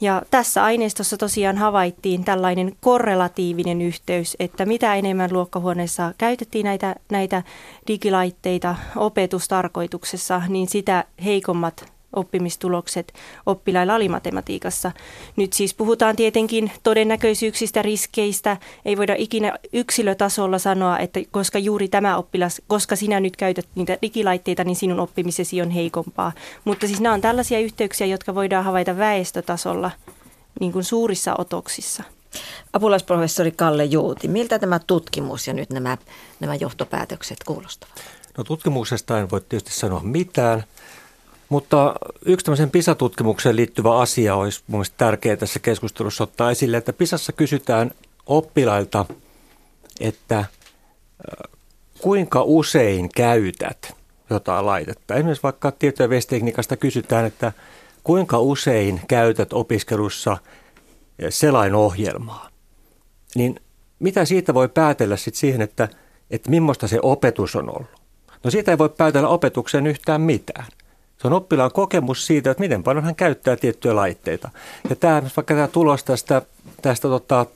Ja 0.00 0.22
tässä 0.30 0.64
aineistossa 0.64 1.16
tosiaan 1.16 1.58
havaittiin 1.58 2.24
tällainen 2.24 2.72
korrelatiivinen 2.80 3.82
yhteys, 3.82 4.36
että 4.40 4.66
mitä 4.66 4.94
enemmän 4.94 5.32
luokkahuoneessa 5.32 6.14
käytettiin 6.18 6.64
näitä, 6.64 6.94
näitä 7.10 7.42
digilaitteita 7.86 8.76
opetustarkoituksessa, 8.96 10.42
niin 10.48 10.68
sitä 10.68 11.04
heikommat 11.24 11.92
oppimistulokset 12.12 13.12
oppilailla 13.46 13.94
oli 13.94 14.08
matematiikassa. 14.08 14.92
Nyt 15.36 15.52
siis 15.52 15.74
puhutaan 15.74 16.16
tietenkin 16.16 16.72
todennäköisyyksistä, 16.82 17.82
riskeistä. 17.82 18.56
Ei 18.84 18.96
voida 18.96 19.14
ikinä 19.18 19.58
yksilötasolla 19.72 20.58
sanoa, 20.58 20.98
että 20.98 21.20
koska 21.30 21.58
juuri 21.58 21.88
tämä 21.88 22.16
oppilas, 22.16 22.62
koska 22.66 22.96
sinä 22.96 23.20
nyt 23.20 23.36
käytät 23.36 23.68
niitä 23.74 23.98
digilaitteita, 24.02 24.64
niin 24.64 24.76
sinun 24.76 25.00
oppimisesi 25.00 25.62
on 25.62 25.70
heikompaa. 25.70 26.32
Mutta 26.64 26.86
siis 26.86 27.00
nämä 27.00 27.14
on 27.14 27.20
tällaisia 27.20 27.58
yhteyksiä, 27.58 28.06
jotka 28.06 28.34
voidaan 28.34 28.64
havaita 28.64 28.96
väestötasolla 28.96 29.90
niin 30.60 30.72
kuin 30.72 30.84
suurissa 30.84 31.34
otoksissa. 31.38 32.02
Apulaisprofessori 32.72 33.52
Kalle 33.52 33.84
Juuti, 33.84 34.28
miltä 34.28 34.58
tämä 34.58 34.78
tutkimus 34.78 35.46
ja 35.46 35.52
nyt 35.54 35.70
nämä, 35.70 35.98
nämä 36.40 36.54
johtopäätökset 36.54 37.38
kuulostavat? 37.46 37.94
No 38.38 38.44
tutkimuksesta 38.44 39.20
en 39.20 39.30
voi 39.30 39.40
tietysti 39.40 39.72
sanoa 39.72 40.00
mitään, 40.00 40.64
mutta 41.50 41.94
yksi 42.24 42.44
tämmöisen 42.44 42.70
PISA-tutkimukseen 42.70 43.56
liittyvä 43.56 43.98
asia 43.98 44.34
olisi 44.34 44.62
mun 44.66 44.84
tärkeää 44.96 45.36
tässä 45.36 45.60
keskustelussa 45.60 46.24
ottaa 46.24 46.50
esille, 46.50 46.76
että 46.76 46.92
PISassa 46.92 47.32
kysytään 47.32 47.90
oppilailta, 48.26 49.06
että 50.00 50.44
kuinka 52.00 52.42
usein 52.42 53.08
käytät 53.08 53.94
jotain 54.30 54.66
laitetta. 54.66 55.14
Esimerkiksi 55.14 55.42
vaikka 55.42 55.72
tieto- 55.72 56.02
ja 56.02 56.76
kysytään, 56.76 57.24
että 57.24 57.52
kuinka 58.04 58.38
usein 58.38 59.00
käytät 59.08 59.52
opiskelussa 59.52 60.36
selainohjelmaa. 61.28 62.48
Niin 63.34 63.60
mitä 63.98 64.24
siitä 64.24 64.54
voi 64.54 64.68
päätellä 64.68 65.16
sitten 65.16 65.40
siihen, 65.40 65.62
että, 65.62 65.88
että 66.30 66.50
millaista 66.50 66.88
se 66.88 66.98
opetus 67.02 67.56
on 67.56 67.70
ollut? 67.70 68.00
No 68.44 68.50
siitä 68.50 68.70
ei 68.70 68.78
voi 68.78 68.88
päätellä 68.88 69.28
opetukseen 69.28 69.86
yhtään 69.86 70.20
mitään. 70.20 70.66
Se 71.20 71.26
on 71.26 71.32
oppilaan 71.32 71.72
kokemus 71.72 72.26
siitä, 72.26 72.50
että 72.50 72.60
miten 72.60 72.82
paljon 72.82 73.04
hän 73.04 73.14
käyttää 73.14 73.56
tiettyjä 73.56 73.96
laitteita. 73.96 74.50
Ja 74.90 74.96
tämä, 74.96 75.22
vaikka 75.22 75.54
tämä 75.54 75.68
tulos 75.68 76.04
tästä, 76.04 76.42
tästä 76.82 77.08
tota, 77.08 77.46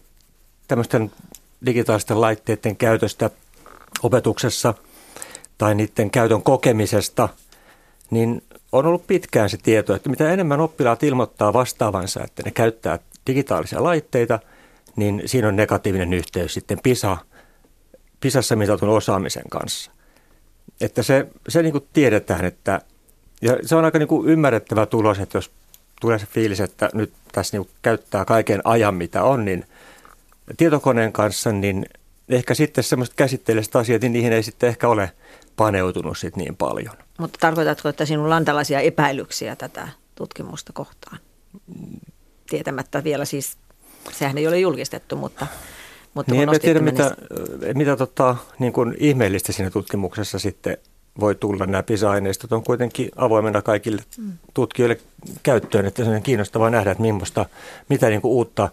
tämmöisten 0.69 1.13
digitaalisten 1.67 2.21
laitteiden 2.21 2.77
käytöstä 2.77 3.31
opetuksessa 4.03 4.75
tai 5.59 5.75
niiden 5.75 6.11
käytön 6.11 6.43
kokemisesta, 6.43 7.29
niin 8.11 8.43
on 8.73 8.87
ollut 8.87 9.07
pitkään 9.07 9.51
se 9.51 9.57
tieto, 9.57 9.95
että 9.95 10.11
mitä 10.11 10.31
enemmän 10.31 10.61
oppilaat 10.61 11.03
ilmoittaa 11.03 11.53
vastaavansa, 11.53 12.25
että 12.25 12.43
ne 12.43 12.51
käyttää 12.51 12.99
digitaalisia 13.27 13.83
laitteita, 13.83 14.39
niin 14.97 15.23
siinä 15.27 15.49
on 15.49 15.57
negatiivinen 15.57 16.15
yhteys 16.15 16.55
sitten 16.55 16.79
PISA, 16.83 17.17
PISassa 18.21 18.57
mitatun 18.57 18.89
osaamisen 18.89 19.49
kanssa. 19.51 19.91
Että 20.81 21.03
se, 21.03 21.27
se 21.49 21.63
niin 21.63 21.73
kuin 21.73 21.89
tiedetään, 21.93 22.45
että 22.45 22.81
ja 23.43 23.57
se 23.63 23.77
on 23.77 23.85
aika 23.85 23.99
niin 23.99 24.09
kuin 24.09 24.29
ymmärrettävä 24.29 24.87
tulos, 24.87 25.19
että 25.19 25.39
jos 25.39 25.51
tulee 26.01 26.19
se 26.19 26.27
fiilis, 26.27 26.61
että 26.61 26.91
nyt 26.95 27.13
tässä 27.33 27.57
niin 27.57 27.69
käyttää 27.83 28.25
kaiken 28.25 28.61
ajan, 28.65 28.95
mitä 28.95 29.23
on, 29.23 29.45
niin 29.45 29.65
tietokoneen 30.57 31.13
kanssa, 31.13 31.53
niin 31.53 31.87
ehkä 32.29 32.55
sitten 32.55 32.85
semmoiset 32.85 33.15
käsitteelliset 33.15 33.77
asiat, 33.77 34.03
niin 34.03 34.13
niihin 34.13 34.33
ei 34.33 34.43
sitten 34.43 34.69
ehkä 34.69 34.89
ole 34.89 35.13
paneutunut 35.57 36.19
sit 36.19 36.37
niin 36.37 36.57
paljon. 36.57 36.95
Mutta 37.19 37.39
tarkoitatko, 37.41 37.89
että 37.89 38.05
sinulla 38.05 38.37
on 38.37 38.45
tällaisia 38.45 38.81
epäilyksiä 38.81 39.57
tätä 39.57 39.89
tutkimusta 40.15 40.73
kohtaan? 40.73 41.19
Tietämättä 42.51 43.05
vielä 43.05 43.25
siis, 43.25 43.57
sehän 44.13 44.39
ei 44.39 44.49
ole 44.49 44.59
julkistettu, 44.59 45.17
mutta, 45.17 45.47
mutta 46.15 46.33
niin, 46.33 46.49
en 46.49 46.61
tiedä, 46.61 46.81
mitä, 46.81 47.17
mitä 47.75 47.97
tota, 47.97 48.37
niin 48.59 48.73
kuin 48.73 48.95
ihmeellistä 48.99 49.53
siinä 49.53 49.71
tutkimuksessa 49.71 50.39
sitten 50.39 50.77
voi 51.21 51.35
tulla. 51.35 51.67
Nämä 51.67 51.83
PISA-aineistot 51.83 52.53
on 52.53 52.65
kuitenkin 52.65 53.11
avoimena 53.17 53.63
kaikille 53.63 54.03
mm. 54.19 54.33
tutkijoille 54.55 55.01
käyttöön, 55.43 55.87
että 55.87 56.05
se 56.05 56.11
on 56.11 56.23
kiinnostavaa 56.23 56.71
nähdä, 56.71 56.91
että 56.91 57.03
millaista, 57.03 57.47
mitä 57.89 58.09
niin 58.09 58.21
kuin 58.21 58.33
uutta, 58.33 58.69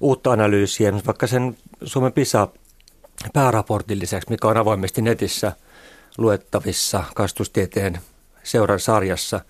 uutta 0.00 0.32
analyysiä, 0.32 0.92
vaikka 1.06 1.26
sen 1.26 1.56
Suomen 1.84 2.12
PISA 2.12 2.48
pääraportin 3.32 3.98
lisäksi, 3.98 4.30
mikä 4.30 4.48
on 4.48 4.56
avoimesti 4.56 5.02
netissä 5.02 5.52
luettavissa 6.18 7.04
kastustieteen 7.14 7.98
seuran 8.42 8.80
sarjassa, 8.80 9.40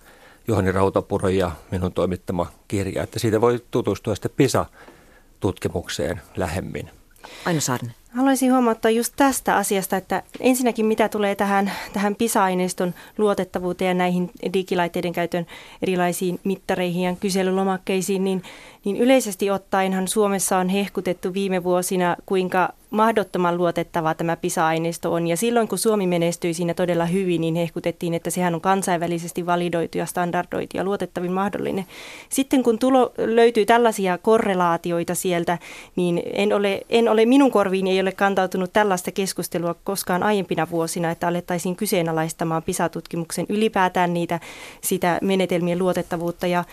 Johani 0.49 0.73
Rautapuro 0.73 1.29
ja 1.29 1.51
minun 1.71 1.93
toimittama 1.93 2.53
kirja, 2.69 3.03
että 3.03 3.19
siitä 3.19 3.41
voi 3.41 3.65
tutustua 3.71 4.15
sitten 4.15 4.31
PISA-tutkimukseen 4.37 6.21
lähemmin. 6.37 6.91
Aino 7.45 7.61
Saarinen. 7.61 8.02
Haluaisin 8.15 8.53
huomauttaa 8.53 8.91
just 8.91 9.13
tästä 9.17 9.57
asiasta, 9.57 9.97
että 9.97 10.23
ensinnäkin 10.41 10.87
mitä 10.87 11.09
tulee 11.09 11.35
tähän, 11.35 11.73
tähän 11.93 12.17
PISA-aineiston 12.17 12.95
luotettavuuteen 13.19 13.89
ja 13.89 13.95
näihin 13.95 14.31
digilaitteiden 14.53 15.13
käytön 15.13 15.47
erilaisiin 15.83 16.41
mittareihin 16.45 17.03
ja 17.03 17.17
kyselylomakkeisiin, 17.21 18.25
niin, 18.25 18.43
niin 18.85 18.97
yleisesti 18.97 19.51
ottaenhan 19.51 20.09
Suomessa 20.09 20.59
on 20.59 20.69
hehkutettu 20.69 21.35
viime 21.35 21.65
vuosina, 21.65 22.17
kuinka 22.27 22.73
mahdottoman 22.93 23.57
luotettava 23.57 24.15
tämä 24.15 24.37
PISA-aineisto 24.37 25.13
on. 25.13 25.27
Ja 25.27 25.37
silloin 25.37 25.69
kun 25.69 25.79
Suomi 25.79 26.07
menestyi 26.07 26.55
siinä 26.55 26.75
todella 26.75 27.07
hyvin, 27.07 27.41
niin 27.41 27.55
hehkutettiin, 27.55 28.15
että 28.15 28.31
sehän 28.31 28.55
on 28.55 28.61
kansainvälisesti 28.61 29.47
validoitu 29.47 29.99
ja 29.99 30.07
standardoitu 30.07 30.77
ja 30.77 30.85
luotettavin 30.85 31.33
mahdollinen. 31.33 31.85
Sitten 32.29 32.63
kun 32.63 32.79
tulo, 32.79 33.13
löytyy 33.19 33.67
tällaisia 33.67 34.19
korrelaatioita 34.19 35.15
sieltä, 35.15 35.59
niin 35.97 36.23
en 36.33 36.53
ole, 36.53 36.81
en 36.91 37.09
ole 37.09 37.27
minun 37.27 37.51
korviin 37.51 37.87
ei 37.87 38.01
ole 38.03 38.13
kantautunut 38.13 38.73
tällaista 38.73 39.13
keskustelua 39.13 39.75
koskaan 39.85 40.23
aiempina 40.23 40.71
vuosina, 40.71 41.11
että 41.11 41.29
alettaisiin 41.29 41.77
kyseenalaistamaan 41.77 42.63
PISA-tutkimuksen 42.63 43.47
ylipäätään 43.49 44.15
niitä, 44.15 44.41
sitä 44.81 45.19
menetelmien 45.23 45.79
luotettavuutta. 45.79 46.47
Ja 46.47 46.65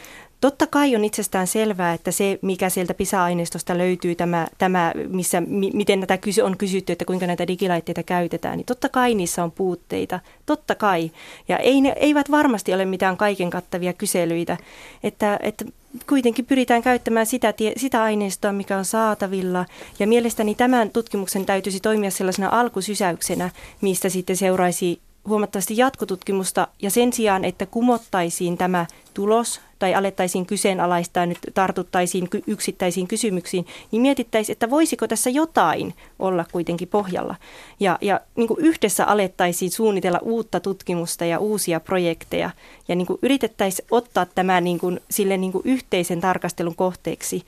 Totta 0.42 0.68
kai 0.68 0.96
on 0.96 1.06
itsestään 1.06 1.48
selvää, 1.48 1.94
että 1.94 2.12
se, 2.12 2.40
mikä 2.42 2.70
sieltä 2.70 2.94
PISA-aineistosta 2.94 3.78
löytyy, 3.78 4.16
tämä, 4.16 4.48
tämä 4.58 4.94
missä, 5.08 5.42
mi, 5.42 5.72
miten 5.74 6.00
näitä 6.00 6.18
kysy, 6.18 6.42
on 6.42 6.58
kysytty, 6.58 6.92
että 6.94 7.06
kuinka 7.06 7.28
näitä 7.28 7.48
digilaitteita 7.48 8.04
käytetään, 8.04 8.58
niin 8.58 8.66
totta 8.66 8.90
kai 8.90 9.16
niissä 9.16 9.44
on 9.44 9.52
puutteita. 9.52 10.20
Totta 10.46 10.76
kai. 10.76 11.12
Ja 11.48 11.58
ei 11.58 11.82
ne, 11.82 11.94
eivät 11.96 12.32
varmasti 12.32 12.74
ole 12.74 12.86
mitään 12.86 13.18
kaiken 13.18 13.50
kattavia 13.50 13.94
kyselyitä. 13.94 14.58
Että, 15.04 15.40
että 15.42 15.66
kuitenkin 16.10 16.46
pyritään 16.46 16.82
käyttämään 16.82 17.26
sitä, 17.26 17.54
sitä 17.78 18.04
aineistoa, 18.04 18.54
mikä 18.54 18.78
on 18.78 18.86
saatavilla. 18.86 19.66
Ja 20.00 20.08
mielestäni 20.08 20.56
tämän 20.56 20.90
tutkimuksen 20.90 21.46
täytyisi 21.46 21.80
toimia 21.80 22.12
sellaisena 22.12 22.50
alkusysäyksenä, 22.52 23.50
mistä 23.82 24.10
sitten 24.10 24.38
seuraisi 24.38 25.00
huomattavasti 25.28 25.78
jatkotutkimusta 25.78 26.68
ja 26.82 26.92
sen 26.92 27.14
sijaan, 27.14 27.46
että 27.46 27.66
kumottaisiin 27.66 28.58
tämä 28.58 28.86
tulos 29.14 29.62
tai 29.80 29.96
alettaisiin 29.96 30.46
kyseenalaistaa, 30.46 31.26
nyt 31.26 31.38
tartuttaisiin 31.54 32.30
yksittäisiin 32.48 33.08
kysymyksiin, 33.08 33.66
niin 33.92 34.02
mietittäisiin, 34.02 34.54
että 34.54 34.70
voisiko 34.70 35.08
tässä 35.08 35.30
jotain 35.30 35.94
olla 36.20 36.46
kuitenkin 36.52 36.88
pohjalla. 36.88 37.36
Ja, 37.80 37.98
ja 38.02 38.20
niin 38.36 38.48
kuin 38.48 38.60
yhdessä 38.60 39.06
alettaisiin 39.06 39.72
suunnitella 39.72 40.20
uutta 40.22 40.60
tutkimusta 40.60 41.26
ja 41.26 41.40
uusia 41.40 41.80
projekteja 41.80 42.50
ja 42.88 42.96
niin 42.96 43.06
kuin 43.08 43.20
yritettäisiin 43.22 43.88
ottaa 43.92 44.26
tämä 44.26 44.62
niin 44.62 44.80
kuin, 44.80 45.00
sille 45.12 45.38
niin 45.38 45.52
kuin 45.52 45.62
yhteisen 45.66 46.22
tarkastelun 46.22 46.76
kohteeksi. 46.76 47.44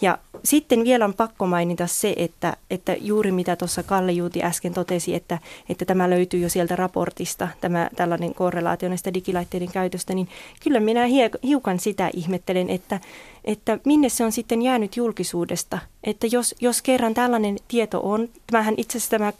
Ja 0.00 0.18
sitten 0.44 0.84
vielä 0.84 1.04
on 1.04 1.14
pakko 1.14 1.46
mainita 1.46 1.86
se, 1.86 2.14
että, 2.16 2.56
että 2.70 2.96
juuri 3.00 3.32
mitä 3.32 3.56
tuossa 3.56 3.82
Kalle 3.82 4.12
Juuti 4.12 4.42
äsken 4.42 4.74
totesi, 4.74 5.14
että, 5.14 5.38
että 5.68 5.84
tämä 5.84 6.10
löytyy 6.10 6.40
jo 6.40 6.48
sieltä 6.48 6.76
raportista, 6.76 7.48
tämä 7.60 7.90
tällainen 7.96 8.34
korrelaatio 8.34 8.88
näistä 8.88 9.14
digilaitteiden 9.14 9.72
käytöstä, 9.72 10.14
niin 10.14 10.28
kyllä 10.62 10.80
minä 10.80 11.06
hiukan 11.42 11.73
sitä 11.80 12.10
ihmettelen, 12.14 12.70
että, 12.70 13.00
että 13.44 13.78
minne 13.84 14.08
se 14.08 14.24
on 14.24 14.32
sitten 14.32 14.62
jäänyt 14.62 14.96
julkisuudesta. 14.96 15.78
Että 16.04 16.26
jos, 16.26 16.54
jos 16.60 16.82
kerran 16.82 17.14
tällainen 17.14 17.56
tieto 17.68 18.00
on, 18.02 18.28
tämähän 18.50 18.74
itse 18.76 18.98
asiassa 18.98 19.10
tämä 19.10 19.32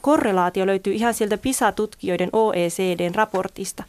korrelaatio 0.00 0.66
löytyy 0.66 0.92
ihan 0.92 1.14
sieltä 1.14 1.38
PISA-tutkijoiden 1.38 2.30
OECDn 2.32 3.14
raportista. 3.14 3.84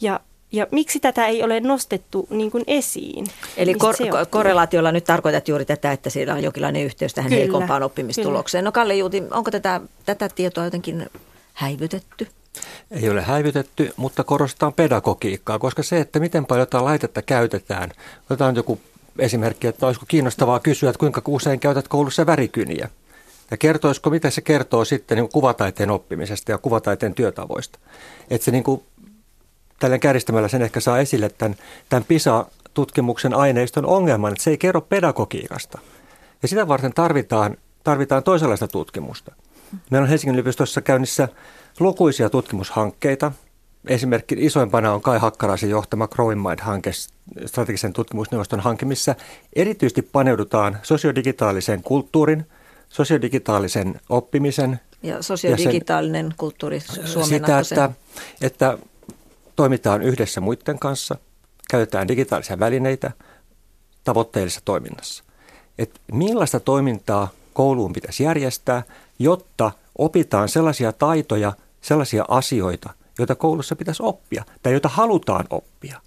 Ja 0.00 0.20
ja 0.52 0.66
miksi 0.72 1.00
tätä 1.00 1.26
ei 1.26 1.42
ole 1.42 1.60
nostettu 1.60 2.26
niin 2.30 2.50
kuin 2.50 2.64
esiin? 2.66 3.26
Eli 3.56 3.74
kor- 3.74 3.96
korrelaatiolla 4.30 4.92
nyt 4.92 5.04
tarkoitat 5.04 5.48
juuri 5.48 5.64
tätä, 5.64 5.92
että 5.92 6.10
siellä 6.10 6.34
on 6.34 6.42
jonkinlainen 6.42 6.82
yhteys 6.82 7.14
tähän 7.14 7.28
kyllä, 7.28 7.40
heikompaan 7.40 7.82
oppimistulokseen. 7.82 8.62
Kyllä. 8.62 8.68
No 8.68 8.72
Kalle 8.72 8.94
Juuti, 8.94 9.22
onko 9.30 9.50
tätä, 9.50 9.80
tätä 10.06 10.28
tietoa 10.28 10.64
jotenkin 10.64 11.06
häivytetty? 11.54 12.28
Ei 12.90 13.10
ole 13.10 13.22
häivytetty, 13.22 13.92
mutta 13.96 14.24
korostetaan 14.24 14.72
pedagogiikkaa, 14.72 15.58
koska 15.58 15.82
se, 15.82 16.00
että 16.00 16.20
miten 16.20 16.46
paljon 16.46 16.62
jotain 16.62 16.84
laitetta 16.84 17.22
käytetään, 17.22 17.90
otetaan 18.30 18.56
joku 18.56 18.80
esimerkki, 19.18 19.66
että 19.66 19.86
olisiko 19.86 20.06
kiinnostavaa 20.08 20.60
kysyä, 20.60 20.90
että 20.90 21.00
kuinka 21.00 21.22
usein 21.26 21.60
käytät 21.60 21.88
koulussa 21.88 22.26
värikyniä. 22.26 22.88
Ja 23.50 23.56
kertoisiko, 23.56 24.10
mitä 24.10 24.30
se 24.30 24.40
kertoo 24.40 24.84
sitten 24.84 25.18
niin 25.18 25.28
kuvataiteen 25.28 25.90
oppimisesta 25.90 26.52
ja 26.52 26.58
kuvataiteen 26.58 27.14
työtavoista. 27.14 27.78
Että 28.30 28.44
se 28.44 28.50
niin 28.50 28.64
kuin, 28.64 28.82
tällä 29.78 29.98
kärjistämällä 29.98 30.48
sen 30.48 30.62
ehkä 30.62 30.80
saa 30.80 30.98
esille 30.98 31.28
tämän, 31.28 31.56
tämän 31.88 32.04
PISA-tutkimuksen 32.04 33.34
aineiston 33.34 33.86
ongelman, 33.86 34.32
että 34.32 34.44
se 34.44 34.50
ei 34.50 34.58
kerro 34.58 34.80
pedagogiikasta. 34.80 35.78
Ja 36.42 36.48
sitä 36.48 36.68
varten 36.68 36.92
tarvitaan, 36.92 37.56
tarvitaan 37.84 38.22
toisenlaista 38.22 38.68
tutkimusta. 38.68 39.32
Meillä 39.90 40.04
on 40.04 40.08
Helsingin 40.08 40.34
yliopistossa 40.34 40.80
käynnissä 40.80 41.28
lukuisia 41.80 42.30
tutkimushankkeita. 42.30 43.32
esimerkki 43.88 44.36
isoimpana 44.38 44.92
on 44.92 45.02
Kai 45.02 45.18
Hakkaraisen 45.18 45.70
johtama 45.70 46.08
Growing 46.08 46.48
Mind-hanke, 46.48 46.90
strategisen 47.46 47.92
tutkimusneuvoston 47.92 48.60
hanke, 48.60 48.86
missä 48.86 49.16
erityisesti 49.52 50.02
paneudutaan 50.02 50.78
sosiodigitaalisen 50.82 51.82
kulttuurin, 51.82 52.46
sosiodigitaalisen 52.88 54.00
oppimisen. 54.08 54.80
Ja 55.02 55.22
sosiodigitaalinen 55.22 56.26
ja 56.26 56.30
sen, 56.30 56.38
kulttuuri 56.38 56.80
Sitä, 57.28 57.58
että, 57.58 57.90
että 58.40 58.78
toimitaan 59.56 60.02
yhdessä 60.02 60.40
muiden 60.40 60.78
kanssa, 60.78 61.16
käytetään 61.70 62.08
digitaalisia 62.08 62.58
välineitä 62.58 63.10
tavoitteellisessa 64.04 64.62
toiminnassa. 64.64 65.24
Et 65.78 66.00
millaista 66.12 66.60
toimintaa 66.60 67.28
kouluun 67.52 67.92
pitäisi 67.92 68.22
järjestää, 68.22 68.82
jotta 69.18 69.72
opitaan 69.98 70.48
sellaisia 70.48 70.92
taitoja, 70.92 71.52
sellaisia 71.80 72.24
asioita, 72.28 72.90
joita 73.18 73.34
koulussa 73.34 73.76
pitäisi 73.76 74.02
oppia 74.02 74.44
tai 74.62 74.72
joita 74.72 74.88
halutaan 74.88 75.46
oppia. 75.50 76.00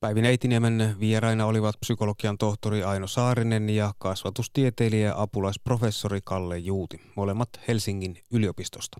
Päivin 0.00 0.24
Eitiniemen 0.24 0.96
vieraina 1.00 1.46
olivat 1.46 1.80
psykologian 1.80 2.38
tohtori 2.38 2.82
Aino 2.82 3.06
Saarinen 3.06 3.70
ja 3.70 3.94
kasvatustieteilijä 3.98 5.08
ja 5.08 5.20
apulaisprofessori 5.22 6.20
Kalle 6.24 6.58
Juuti, 6.58 7.00
molemmat 7.16 7.48
Helsingin 7.68 8.18
yliopistosta. 8.32 8.98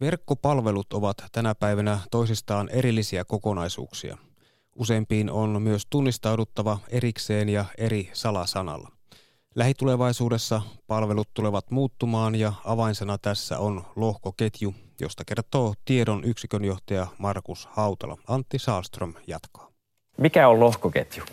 Verkkopalvelut 0.00 0.92
ovat 0.92 1.16
tänä 1.32 1.54
päivänä 1.54 1.98
toisistaan 2.10 2.68
erillisiä 2.68 3.24
kokonaisuuksia. 3.24 4.18
Useimpiin 4.76 5.30
on 5.30 5.62
myös 5.62 5.86
tunnistauduttava 5.90 6.78
erikseen 6.88 7.48
ja 7.48 7.64
eri 7.78 8.10
salasanalla. 8.12 8.99
Lähitulevaisuudessa 9.54 10.62
palvelut 10.86 11.28
tulevat 11.34 11.70
muuttumaan 11.70 12.34
ja 12.34 12.52
avainsana 12.64 13.18
tässä 13.18 13.58
on 13.58 13.84
lohkoketju, 13.96 14.74
josta 15.00 15.24
kertoo 15.24 15.74
tiedon 15.84 16.24
yksikönjohtaja 16.24 17.06
Markus 17.18 17.68
Hautala. 17.72 18.16
Antti 18.28 18.58
Saalström 18.58 19.14
jatkaa. 19.26 19.68
Mikä 20.16 20.48
on 20.48 20.60
lohkoketju? 20.60 21.24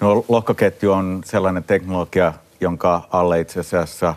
No, 0.00 0.24
lohkoketju 0.28 0.92
on 0.92 1.20
sellainen 1.24 1.64
teknologia, 1.64 2.32
jonka 2.60 3.08
alle 3.10 3.40
itse 3.40 3.60
asiassa 3.60 4.14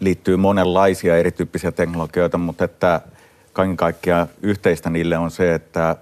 liittyy 0.00 0.36
monenlaisia 0.36 1.18
erityyppisiä 1.18 1.72
teknologioita, 1.72 2.38
mutta 2.38 2.64
että 2.64 3.00
kaiken 3.52 3.76
kaikkiaan 3.76 4.28
yhteistä 4.42 4.90
niille 4.90 5.18
on 5.18 5.30
se, 5.30 5.54
että 5.54 5.96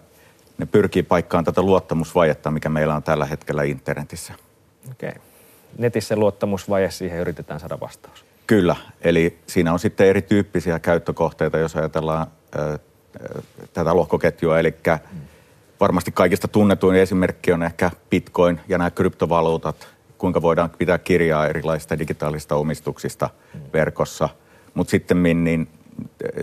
ne 0.58 0.66
pyrkii 0.66 1.02
paikkaan 1.02 1.44
tätä 1.44 1.62
luottamusvajetta, 1.62 2.50
mikä 2.50 2.68
meillä 2.68 2.94
on 2.94 3.02
tällä 3.02 3.26
hetkellä 3.26 3.62
internetissä. 3.62 4.34
Okei. 4.90 5.08
Okay. 5.08 5.27
Netissä 5.78 6.16
luottamusvaje, 6.16 6.90
siihen 6.90 7.18
yritetään 7.18 7.60
saada 7.60 7.80
vastaus. 7.80 8.24
Kyllä, 8.46 8.76
eli 9.00 9.38
siinä 9.46 9.72
on 9.72 9.78
sitten 9.78 10.06
erityyppisiä 10.06 10.78
käyttökohteita, 10.78 11.58
jos 11.58 11.76
ajatellaan 11.76 12.26
ö, 12.58 12.78
tätä 13.72 13.96
lohkoketjua, 13.96 14.58
eli 14.58 14.74
varmasti 15.80 16.12
kaikista 16.12 16.48
tunnetuin 16.48 16.96
esimerkki 16.96 17.52
on 17.52 17.62
ehkä 17.62 17.90
Bitcoin 18.10 18.60
ja 18.68 18.78
nämä 18.78 18.90
kryptovaluutat, 18.90 19.88
kuinka 20.18 20.42
voidaan 20.42 20.70
pitää 20.70 20.98
kirjaa 20.98 21.46
erilaisista 21.46 21.98
digitaalisista 21.98 22.56
omistuksista 22.56 23.30
verkossa. 23.72 24.28
Mutta 24.74 24.90
sitten 24.90 25.22
niin 25.22 25.68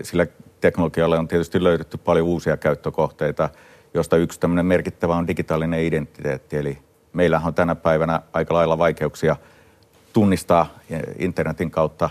sillä 0.03 0.27
teknologialla 0.61 1.19
on 1.19 1.27
tietysti 1.27 1.63
löydetty 1.63 1.97
paljon 1.97 2.27
uusia 2.27 2.57
käyttökohteita, 2.57 3.49
josta 3.93 4.17
yksi 4.17 4.39
tämmöinen 4.39 4.65
merkittävä 4.65 5.15
on 5.15 5.27
digitaalinen 5.27 5.83
identiteetti. 5.83 6.57
Eli 6.57 6.77
meillähän 7.15 7.47
on 7.47 7.53
tänä 7.53 7.75
päivänä 7.75 8.21
aika 8.33 8.53
lailla 8.53 8.77
vaikeuksia 8.77 9.35
tunnistaa 10.13 10.67
internetin 11.19 11.71
kautta 11.71 12.09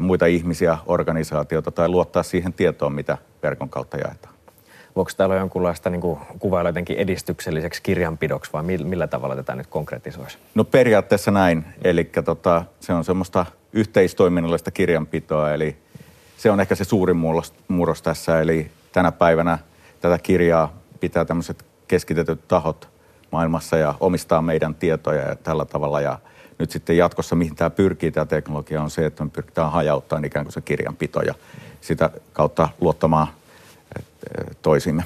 muita 0.00 0.26
ihmisiä, 0.26 0.78
organisaatioita 0.86 1.70
tai 1.70 1.88
luottaa 1.88 2.22
siihen 2.22 2.52
tietoon, 2.52 2.92
mitä 2.92 3.18
verkon 3.42 3.68
kautta 3.68 3.96
jaetaan. 3.96 4.34
Voiko 4.96 5.10
täällä 5.16 5.32
olla 5.32 5.40
jonkunlaista 5.40 5.90
niin 5.90 6.00
kuin, 6.00 6.18
kuvailla 6.38 6.68
jotenkin 6.68 6.96
edistykselliseksi 6.96 7.82
kirjanpidoksi 7.82 8.52
vai 8.52 8.62
millä 8.62 9.06
tavalla 9.06 9.36
tätä 9.36 9.54
nyt 9.54 9.66
konkretisoisi? 9.66 10.38
No 10.54 10.64
periaatteessa 10.64 11.30
näin. 11.30 11.64
Eli 11.84 12.04
tota, 12.24 12.64
se 12.80 12.92
on 12.92 13.04
semmoista 13.04 13.46
yhteistoiminnallista 13.72 14.70
kirjanpitoa, 14.70 15.52
eli 15.52 15.76
se 16.36 16.50
on 16.50 16.60
ehkä 16.60 16.74
se 16.74 16.84
suurin 16.84 17.16
murros, 17.16 17.54
murros 17.68 18.02
tässä. 18.02 18.40
Eli 18.40 18.70
tänä 18.92 19.12
päivänä 19.12 19.58
tätä 20.00 20.18
kirjaa 20.18 20.72
pitää 21.00 21.24
tämmöiset 21.24 21.64
keskitetyt 21.88 22.48
tahot 22.48 22.93
maailmassa 23.34 23.76
ja 23.76 23.94
omistaa 24.00 24.42
meidän 24.42 24.74
tietoja 24.74 25.28
ja 25.28 25.36
tällä 25.36 25.64
tavalla. 25.64 26.00
Ja 26.00 26.18
nyt 26.58 26.70
sitten 26.70 26.96
jatkossa, 26.96 27.36
mihin 27.36 27.56
tämä 27.56 27.70
pyrkii, 27.70 28.10
tämä 28.10 28.26
teknologia, 28.26 28.82
on 28.82 28.90
se, 28.90 29.06
että 29.06 29.24
me 29.24 29.30
pyritään 29.30 29.72
hajauttamaan 29.72 30.24
ikään 30.24 30.44
kuin 30.44 30.52
se 30.52 30.60
kirjanpito 30.60 31.20
ja 31.22 31.34
sitä 31.80 32.10
kautta 32.32 32.68
luottamaan 32.80 33.26
toisimme. 34.62 35.04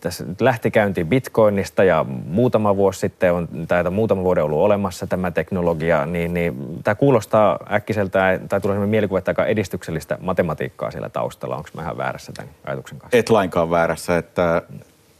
Tässä 0.00 0.24
lähti 0.40 0.70
käyntiin 0.70 1.06
Bitcoinista 1.06 1.84
ja 1.84 2.04
muutama 2.26 2.76
vuosi 2.76 3.00
sitten 3.00 3.32
on, 3.32 3.48
tai 3.68 3.90
muutama 3.90 4.22
vuoden 4.22 4.44
ollut 4.44 4.58
olemassa 4.58 5.06
tämä 5.06 5.30
teknologia, 5.30 6.06
niin, 6.06 6.34
niin 6.34 6.78
tämä 6.84 6.94
kuulostaa 6.94 7.58
äkkiseltä, 7.72 8.18
tai 8.48 8.60
tulee 8.60 8.74
sellainen 8.74 8.88
mielikuva, 8.88 9.18
että 9.18 9.30
aika 9.30 9.46
edistyksellistä 9.46 10.18
matematiikkaa 10.20 10.90
siellä 10.90 11.08
taustalla. 11.08 11.56
Onko 11.56 11.68
mä 11.74 11.82
ihan 11.82 11.98
väärässä 11.98 12.32
tämän 12.32 12.50
ajatuksen 12.64 12.98
kanssa? 12.98 13.18
Et 13.18 13.30
lainkaan 13.30 13.70
väärässä, 13.70 14.18
että 14.18 14.62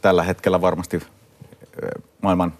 tällä 0.01 0.23
hetkellä 0.23 0.61
varmasti 0.61 1.01
maailman 2.21 2.53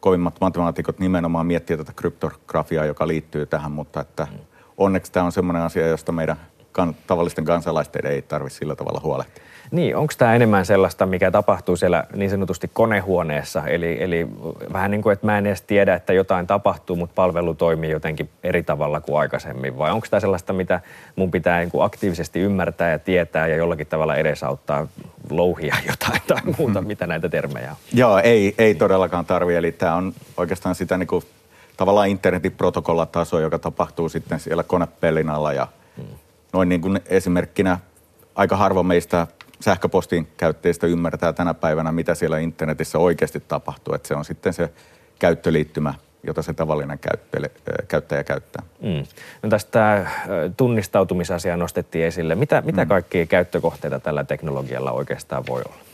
kovimmat 0.00 0.40
matemaatikot 0.40 0.98
nimenomaan 0.98 1.46
miettii 1.46 1.76
tätä 1.76 1.92
kryptografiaa, 1.96 2.84
joka 2.84 3.08
liittyy 3.08 3.46
tähän, 3.46 3.72
mutta 3.72 4.00
että 4.00 4.26
mm. 4.30 4.38
onneksi 4.76 5.12
tämä 5.12 5.26
on 5.26 5.32
semmoinen 5.32 5.62
asia, 5.62 5.88
josta 5.88 6.12
meidän 6.12 6.36
kan, 6.72 6.96
tavallisten 7.06 7.44
kansalaisten 7.44 8.06
ei 8.06 8.22
tarvitse 8.22 8.58
sillä 8.58 8.76
tavalla 8.76 9.00
huolehtia. 9.02 9.44
Niin, 9.70 9.96
onko 9.96 10.12
tämä 10.18 10.34
enemmän 10.34 10.66
sellaista, 10.66 11.06
mikä 11.06 11.30
tapahtuu 11.30 11.76
siellä 11.76 12.04
niin 12.14 12.30
sanotusti 12.30 12.70
konehuoneessa? 12.72 13.66
Eli, 13.66 14.02
eli 14.02 14.28
vähän 14.72 14.90
niin 14.90 15.02
kuin, 15.02 15.12
että 15.12 15.26
mä 15.26 15.38
en 15.38 15.46
edes 15.46 15.62
tiedä, 15.62 15.94
että 15.94 16.12
jotain 16.12 16.46
tapahtuu, 16.46 16.96
mutta 16.96 17.14
palvelu 17.14 17.54
toimii 17.54 17.90
jotenkin 17.90 18.30
eri 18.42 18.62
tavalla 18.62 19.00
kuin 19.00 19.20
aikaisemmin. 19.20 19.78
Vai 19.78 19.90
onko 19.90 20.06
tämä 20.10 20.20
sellaista, 20.20 20.52
mitä 20.52 20.80
mun 21.16 21.30
pitää 21.30 21.58
niin 21.58 21.70
kuin 21.70 21.84
aktiivisesti 21.84 22.40
ymmärtää 22.40 22.90
ja 22.90 22.98
tietää 22.98 23.46
ja 23.46 23.56
jollakin 23.56 23.86
tavalla 23.86 24.16
edesauttaa 24.16 24.86
louhia 25.30 25.76
jotain 25.90 26.22
tai 26.26 26.54
muuta, 26.58 26.82
mitä 26.82 27.06
näitä 27.06 27.28
termejä 27.28 27.70
on? 27.70 27.76
Joo, 27.92 28.18
ei, 28.18 28.54
ei 28.58 28.74
todellakaan 28.74 29.24
tarvi. 29.24 29.54
Eli 29.54 29.72
tämä 29.72 29.94
on 29.94 30.12
oikeastaan 30.36 30.74
sitä 30.74 30.98
niin 30.98 31.06
kuin, 31.06 31.24
tavallaan 31.76 32.08
internetin 32.08 32.52
protokollataso, 32.52 33.40
joka 33.40 33.58
tapahtuu 33.58 34.08
sitten 34.08 34.40
siellä 34.40 34.62
konepellin 34.62 35.28
alla 35.28 35.52
ja 35.52 35.66
hmm. 35.96 36.06
noin 36.52 36.68
niin 36.68 36.80
kuin 36.80 37.00
esimerkkinä 37.06 37.78
aika 38.34 38.56
harvo 38.56 38.82
meistä 38.82 39.26
sähköpostin 39.60 40.28
käyttäjistä 40.36 40.86
ymmärtää 40.86 41.32
tänä 41.32 41.54
päivänä, 41.54 41.92
mitä 41.92 42.14
siellä 42.14 42.38
internetissä 42.38 42.98
oikeasti 42.98 43.40
tapahtuu. 43.40 43.94
Että 43.94 44.08
se 44.08 44.14
on 44.14 44.24
sitten 44.24 44.52
se 44.52 44.72
käyttöliittymä, 45.18 45.94
jota 46.22 46.42
se 46.42 46.54
tavallinen 46.54 46.98
käyttäjä 47.88 48.24
käyttää. 48.24 48.62
Mm. 48.82 49.04
No 49.42 49.48
tästä 49.48 50.06
tunnistautumisasia 50.56 51.56
nostettiin 51.56 52.04
esille. 52.04 52.34
Mitä, 52.34 52.62
mitä 52.66 52.84
mm. 52.84 52.88
kaikkia 52.88 53.26
käyttökohteita 53.26 54.00
tällä 54.00 54.24
teknologialla 54.24 54.92
oikeastaan 54.92 55.44
voi 55.48 55.62
olla? 55.66 55.88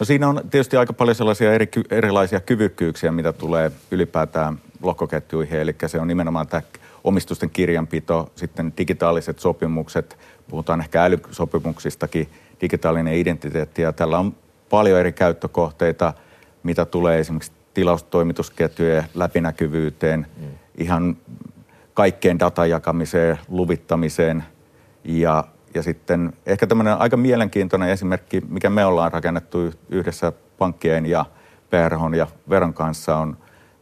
No 0.00 0.06
siinä 0.06 0.28
on 0.28 0.40
tietysti 0.50 0.76
aika 0.76 0.92
paljon 0.92 1.14
sellaisia 1.14 1.52
eri, 1.52 1.68
erilaisia 1.90 2.40
kyvykkyyksiä, 2.40 3.12
mitä 3.12 3.32
tulee 3.32 3.70
ylipäätään 3.90 4.58
lohkoketjuihin. 4.82 5.60
Eli 5.60 5.74
se 5.86 6.00
on 6.00 6.08
nimenomaan 6.08 6.46
tämä 6.46 6.62
omistusten 7.04 7.50
kirjanpito, 7.50 8.32
sitten 8.34 8.72
digitaaliset 8.78 9.38
sopimukset, 9.38 10.18
puhutaan 10.48 10.80
ehkä 10.80 11.04
älysopimuksistakin, 11.04 12.28
digitaalinen 12.60 13.14
identiteetti 13.14 13.82
ja 13.82 13.92
tällä 13.92 14.18
on 14.18 14.34
paljon 14.70 15.00
eri 15.00 15.12
käyttökohteita, 15.12 16.12
mitä 16.62 16.84
tulee 16.84 17.18
esimerkiksi 17.18 17.52
tilaustoimitusketjujen 17.74 19.04
läpinäkyvyyteen, 19.14 20.26
mm. 20.36 20.46
ihan 20.78 21.16
kaikkeen 21.94 22.38
datan 22.38 22.70
jakamiseen, 22.70 23.38
luvittamiseen 23.48 24.44
ja, 25.04 25.44
ja 25.74 25.82
sitten 25.82 26.32
ehkä 26.46 26.66
tämmöinen 26.66 26.98
aika 26.98 27.16
mielenkiintoinen 27.16 27.88
esimerkki, 27.88 28.42
mikä 28.48 28.70
me 28.70 28.84
ollaan 28.84 29.12
rakennettu 29.12 29.72
yhdessä 29.88 30.32
pankkien 30.58 31.06
ja 31.06 31.24
PRH 31.70 32.00
ja 32.16 32.26
Veron 32.50 32.74
kanssa 32.74 33.16
on 33.16 33.36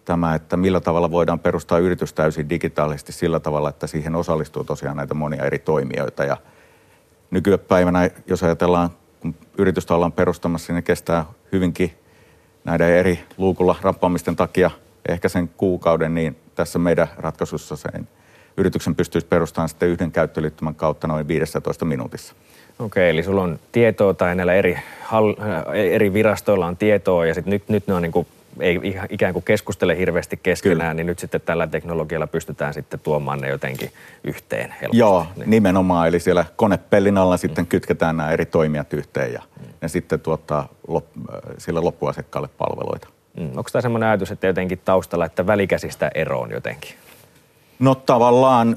tämä, 0.05 0.35
että 0.35 0.57
millä 0.57 0.81
tavalla 0.81 1.11
voidaan 1.11 1.39
perustaa 1.39 1.79
yritys 1.79 2.13
täysin 2.13 2.49
digitaalisesti 2.49 3.13
sillä 3.13 3.41
tavalla, 3.41 3.69
että 3.69 3.87
siihen 3.87 4.15
osallistuu 4.15 4.65
tosiaan 4.65 4.97
näitä 4.97 5.15
monia 5.15 5.45
eri 5.45 5.59
toimijoita 5.59 6.25
ja 6.25 6.37
nykypäivänä, 7.31 8.11
jos 8.27 8.43
ajatellaan, 8.43 8.91
kun 9.21 9.35
yritystä 9.59 9.95
ollaan 9.95 10.13
perustamassa, 10.13 10.73
niin 10.73 10.85
kestää 10.85 11.25
hyvinkin 11.53 11.93
näiden 12.65 12.89
eri 12.89 13.19
luukulla 13.37 13.77
rappaamisten 13.83 14.37
takia 14.37 14.71
ehkä 15.09 15.29
sen 15.29 15.49
kuukauden, 15.49 16.15
niin 16.15 16.37
tässä 16.55 16.79
meidän 16.79 17.09
ratkaisussa 17.17 17.77
sen 17.77 18.09
yrityksen 18.57 18.95
pystyisi 18.95 19.27
perustamaan 19.27 19.69
sitten 19.69 19.89
yhden 19.89 20.13
käyttöliittymän 20.13 20.75
kautta 20.75 21.07
noin 21.07 21.29
15 21.29 21.85
minuutissa. 21.85 22.35
Okei, 22.79 23.11
eli 23.11 23.23
sulla 23.23 23.43
on 23.43 23.59
tietoa 23.73 24.15
tai 24.15 24.35
näillä 24.35 24.55
eri, 24.55 24.79
eri 25.75 26.13
virastoilla 26.13 26.67
on 26.67 26.77
tietoa 26.77 27.27
ja 27.27 27.35
sitten 27.35 27.51
nyt, 27.51 27.69
nyt 27.69 27.87
ne 27.87 27.95
on 27.95 28.03
niin 28.03 28.13
kuin 28.13 28.27
ei 28.61 28.81
ikään 29.11 29.33
kuin 29.33 29.45
keskustele 29.45 29.99
hirveästi 29.99 30.37
keskenään, 30.43 30.79
Kyllä. 30.79 30.95
niin 30.95 31.07
nyt 31.07 31.19
sitten 31.19 31.41
tällä 31.41 31.67
teknologialla 31.67 32.27
pystytään 32.27 32.75
sitten 32.75 33.01
tuomaan 33.01 33.41
ne 33.41 33.49
jotenkin 33.49 33.91
yhteen 34.25 34.75
helposti. 34.81 34.99
Joo, 34.99 35.27
niin. 35.37 35.51
nimenomaan. 35.51 36.09
Eli 36.09 36.21
siellä 36.21 36.45
konepellin 36.57 37.19
alla 37.19 37.37
sitten 37.37 37.65
mm. 37.65 37.69
kytketään 37.69 38.17
nämä 38.17 38.31
eri 38.31 38.47
toimijat 38.47 38.93
yhteen 38.93 39.33
ja 39.33 39.43
mm. 39.61 39.67
ne 39.83 39.89
sitten 39.89 40.21
tuottaa 40.21 40.69
lop, 40.89 41.05
sille 41.59 41.81
loppuasiakkaalle 41.81 42.49
palveluita. 42.59 43.09
Mm. 43.37 43.47
Onko 43.47 43.71
tämä 43.73 43.83
semmoinen 43.83 44.09
ajatus, 44.09 44.31
että 44.31 44.47
jotenkin 44.47 44.81
taustalla, 44.85 45.25
että 45.25 45.47
välikäsistä 45.47 46.11
eroon 46.15 46.51
jotenkin? 46.51 46.91
No 47.79 47.95
tavallaan 47.95 48.77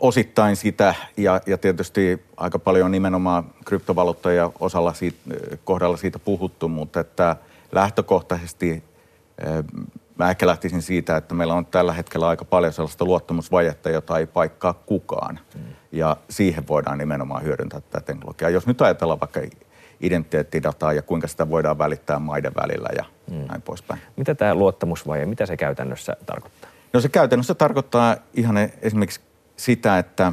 osittain 0.00 0.56
sitä 0.56 0.94
ja, 1.16 1.40
ja 1.46 1.58
tietysti 1.58 2.22
aika 2.36 2.58
paljon 2.58 2.90
nimenomaan 2.90 3.44
kryptovaluuttoja 3.64 4.50
osalla 4.60 4.92
siitä, 4.92 5.18
kohdalla 5.64 5.96
siitä 5.96 6.18
puhuttu, 6.18 6.68
mutta 6.68 7.00
että 7.00 7.36
lähtökohtaisesti 7.72 8.82
mä 10.18 10.30
ehkä 10.30 10.46
lähtisin 10.46 10.82
siitä, 10.82 11.16
että 11.16 11.34
meillä 11.34 11.54
on 11.54 11.66
tällä 11.66 11.92
hetkellä 11.92 12.28
aika 12.28 12.44
paljon 12.44 12.72
sellaista 12.72 13.04
luottamusvajetta, 13.04 13.90
jota 13.90 14.18
ei 14.18 14.26
paikkaa 14.26 14.72
kukaan. 14.74 15.40
Mm. 15.54 15.60
Ja 15.92 16.16
siihen 16.30 16.68
voidaan 16.68 16.98
nimenomaan 16.98 17.42
hyödyntää 17.42 17.80
tätä 17.80 18.06
teknologiaa. 18.06 18.50
Jos 18.50 18.66
nyt 18.66 18.82
ajatellaan 18.82 19.20
vaikka 19.20 19.40
identiteettidataa 20.00 20.92
ja 20.92 21.02
kuinka 21.02 21.28
sitä 21.28 21.50
voidaan 21.50 21.78
välittää 21.78 22.18
maiden 22.18 22.52
välillä 22.56 22.88
ja 22.96 23.04
mm. 23.30 23.46
näin 23.48 23.62
poispäin. 23.62 24.00
Mitä 24.16 24.34
tämä 24.34 24.54
luottamusvaje, 24.54 25.26
mitä 25.26 25.46
se 25.46 25.56
käytännössä 25.56 26.16
tarkoittaa? 26.26 26.70
No 26.92 27.00
se 27.00 27.08
käytännössä 27.08 27.54
tarkoittaa 27.54 28.16
ihan 28.34 28.56
esimerkiksi 28.82 29.20
sitä, 29.56 29.98
että 29.98 30.32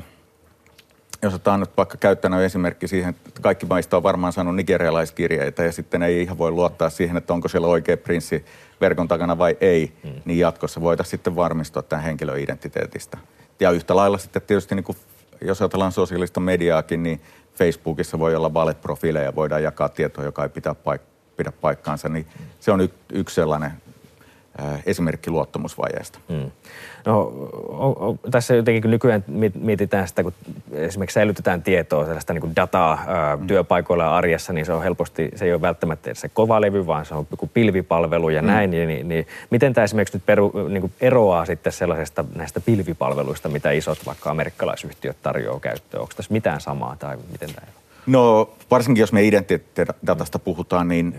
jos 1.23 1.33
otetaan 1.33 1.59
nyt 1.59 1.77
vaikka 1.77 1.97
käyttänyt 1.97 2.41
esimerkki 2.41 2.87
siihen, 2.87 3.15
että 3.27 3.41
kaikki 3.41 3.65
maista 3.65 3.97
on 3.97 4.03
varmaan 4.03 4.33
saanut 4.33 4.55
nigerialaiskirjeitä 4.55 5.63
ja 5.63 5.71
sitten 5.71 6.03
ei 6.03 6.21
ihan 6.21 6.37
voi 6.37 6.51
luottaa 6.51 6.89
siihen, 6.89 7.17
että 7.17 7.33
onko 7.33 7.47
siellä 7.47 7.67
oikea 7.67 7.97
prinssi 7.97 8.45
verkon 8.81 9.07
takana 9.07 9.37
vai 9.37 9.57
ei, 9.61 9.93
hmm. 10.03 10.21
niin 10.25 10.39
jatkossa 10.39 10.81
voitaisiin 10.81 11.11
sitten 11.11 11.35
varmistua 11.35 11.81
tämän 11.81 12.05
henkilön 12.05 12.39
identiteetistä. 12.39 13.17
Ja 13.59 13.71
yhtä 13.71 13.95
lailla 13.95 14.17
sitten 14.17 14.41
tietysti, 14.41 14.75
niin 14.75 14.83
kuin, 14.83 14.97
jos 15.41 15.61
ajatellaan 15.61 15.91
sosiaalista 15.91 16.39
mediaakin, 16.39 17.03
niin 17.03 17.21
Facebookissa 17.55 18.19
voi 18.19 18.35
olla 18.35 18.53
valeprofiileja, 18.53 19.35
voidaan 19.35 19.63
jakaa 19.63 19.89
tietoa, 19.89 20.23
joka 20.23 20.43
ei 20.43 20.49
pitää, 20.49 20.73
paik- 20.73 21.13
pidä 21.37 21.51
paikkaansa, 21.51 22.09
niin 22.09 22.27
se 22.59 22.71
on 22.71 22.81
y- 22.81 22.89
yksi 23.13 23.35
sellainen 23.35 23.71
esimerkki 24.85 25.31
luottamusvajeesta. 25.31 26.19
Mm. 26.29 26.51
No, 27.05 27.21
o, 27.67 28.09
o, 28.09 28.17
tässä 28.31 28.55
jotenkin 28.55 28.81
kun 28.81 28.91
nykyään 28.91 29.23
mietitään 29.59 30.07
sitä, 30.07 30.23
kun 30.23 30.33
esimerkiksi 30.71 31.13
säilytetään 31.13 31.63
tietoa, 31.63 32.05
sellaista 32.05 32.33
niin 32.33 32.41
kuin 32.41 32.55
dataa 32.55 33.03
ää, 33.07 33.35
mm. 33.35 33.47
työpaikoilla 33.47 34.03
ja 34.03 34.15
arjessa, 34.15 34.53
niin 34.53 34.65
se 34.65 34.73
on 34.73 34.83
helposti, 34.83 35.31
se 35.35 35.45
ei 35.45 35.53
ole 35.53 35.61
välttämättä 35.61 36.13
se 36.13 36.29
kova 36.29 36.61
levy, 36.61 36.87
vaan 36.87 37.05
se 37.05 37.15
on 37.15 37.27
joku 37.31 37.47
pilvipalvelu 37.47 38.29
ja 38.29 38.41
mm. 38.41 38.47
näin. 38.47 38.71
Niin, 38.71 38.87
niin, 38.87 39.07
niin, 39.07 39.27
miten 39.49 39.73
tämä 39.73 39.85
esimerkiksi 39.85 40.17
nyt 40.17 40.25
peru, 40.25 40.51
niin 40.69 40.81
kuin 40.81 40.93
eroaa 41.01 41.45
sitten 41.45 41.73
sellaisesta 41.73 42.25
näistä 42.35 42.59
pilvipalveluista, 42.59 43.49
mitä 43.49 43.71
isot 43.71 44.05
vaikka 44.05 44.31
amerikkalaisyhtiöt 44.31 45.17
tarjoaa 45.21 45.59
käyttöön? 45.59 46.01
Onko 46.01 46.13
tässä 46.15 46.33
mitään 46.33 46.61
samaa 46.61 46.95
tai 46.99 47.17
miten 47.31 47.53
tämä? 47.55 47.67
No 48.05 48.49
varsinkin 48.71 49.01
jos 49.01 49.13
me 49.13 49.23
identiteettidatasta 49.23 50.39
puhutaan, 50.39 50.87
niin 50.87 51.15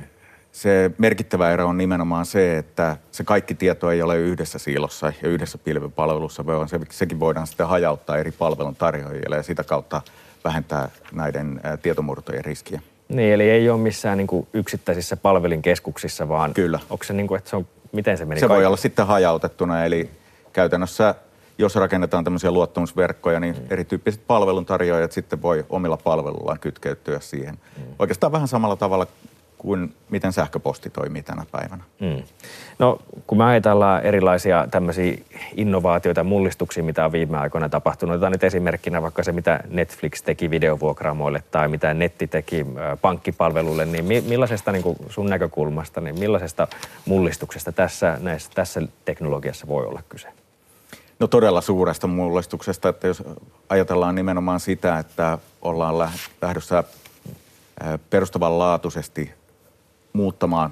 se 0.55 0.91
merkittävä 0.99 1.51
ero 1.51 1.69
on 1.69 1.79
nimenomaan 1.79 2.27
se, 2.27 2.59
että 2.59 2.97
se 3.11 3.25
kaikki 3.25 3.55
tieto 3.55 3.91
ei 3.91 4.03
ole 4.03 4.19
yhdessä 4.19 4.59
siilossa 4.59 5.13
ja 5.23 5.29
yhdessä 5.29 5.59
pilvipalvelussa, 5.59 6.47
vaan 6.47 6.69
se, 6.69 6.81
sekin 6.91 7.21
voidaan 7.21 7.47
sitten 7.47 7.67
hajauttaa 7.67 8.19
eri 8.19 8.33
palvelun 8.33 8.77
tarjoajille 8.77 9.37
ja 9.37 9.43
sitä 9.43 9.65
kautta 9.65 10.03
vähentää 10.45 10.89
näiden 11.13 11.61
tietomurtojen 11.83 12.45
riskiä. 12.45 12.81
Niin, 13.09 13.33
eli 13.33 13.51
ei 13.51 13.71
ole 13.71 13.81
missään 13.81 14.19
niin 14.19 14.27
kuin 14.27 14.47
yksittäisissä 14.53 15.17
palvelinkeskuksissa, 15.17 16.29
vaan 16.29 16.55
Kyllä. 16.55 16.81
onko 16.91 17.05
se 17.05 17.13
niin 17.13 17.27
kuin, 17.27 17.39
että 17.39 17.51
se 17.51 17.57
on, 17.57 17.67
miten 17.93 18.19
se 18.19 18.25
meni? 18.25 18.41
Se 18.41 18.47
kaikki? 18.47 18.57
voi 18.57 18.67
olla 18.67 18.77
sitten 18.77 19.07
hajautettuna, 19.07 19.85
eli 19.85 20.11
käytännössä 20.53 21.15
jos 21.59 21.75
rakennetaan 21.77 22.25
tämmöisiä 22.25 22.51
luottamusverkkoja, 22.51 23.41
niin 23.41 23.55
mm. 23.55 23.67
erityyppiset 23.71 24.21
palveluntarjoajat 24.27 25.13
sitten 25.13 25.43
voi 25.43 25.65
omilla 25.69 25.97
palveluillaan 25.97 26.59
kytkeytyä 26.59 27.21
siihen. 27.21 27.55
Mm. 27.77 27.83
Oikeastaan 27.99 28.33
vähän 28.33 28.49
samalla 28.49 28.77
tavalla 28.77 29.07
kuin 29.65 29.95
miten 30.11 30.33
sähköposti 30.33 30.91
toimii 30.91 31.23
tänä 31.23 31.47
päivänä. 31.53 31.85
Mm. 32.01 32.23
No 32.79 32.99
kun 33.27 33.39
me 33.39 33.45
ajatellaan 33.45 34.03
erilaisia 34.03 34.67
tämmöisiä 34.71 35.19
innovaatioita, 35.57 36.25
mullistuksia, 36.25 36.83
mitä 36.83 37.05
on 37.05 37.13
viime 37.13 37.39
aikoina 37.39 37.69
tapahtunut, 37.69 38.15
otetaan 38.15 38.33
nyt 38.33 38.45
esimerkkinä 38.45 39.03
vaikka 39.03 39.23
se, 39.23 39.33
mitä 39.33 39.61
Netflix 39.71 40.23
teki 40.23 40.51
videovuokraamoille 40.51 41.43
tai 41.51 41.69
mitä 41.69 41.95
netti 41.95 42.27
teki 42.27 42.67
pankkipalveluille, 43.01 43.85
niin 43.85 44.05
millaisesta 44.05 44.73
niin 44.73 44.83
kuin 44.83 44.97
sun 45.09 45.27
näkökulmasta, 45.27 46.01
niin 46.01 46.19
millaisesta 46.19 46.69
mullistuksesta 47.07 47.73
tässä, 47.73 48.19
näissä, 48.21 48.51
tässä 48.55 48.83
teknologiassa 49.05 49.67
voi 49.67 49.87
olla 49.87 50.03
kyse? 50.09 50.29
No 51.19 51.27
todella 51.27 51.61
suuresta 51.61 52.07
mullistuksesta, 52.07 52.89
että 52.89 53.07
jos 53.07 53.23
ajatellaan 53.69 54.15
nimenomaan 54.15 54.61
sitä, 54.61 54.99
että 54.99 55.39
ollaan 55.63 55.99
lähdössä 56.43 56.85
perustavanlaatuisesti 58.11 59.35
muuttamaan 60.15 60.71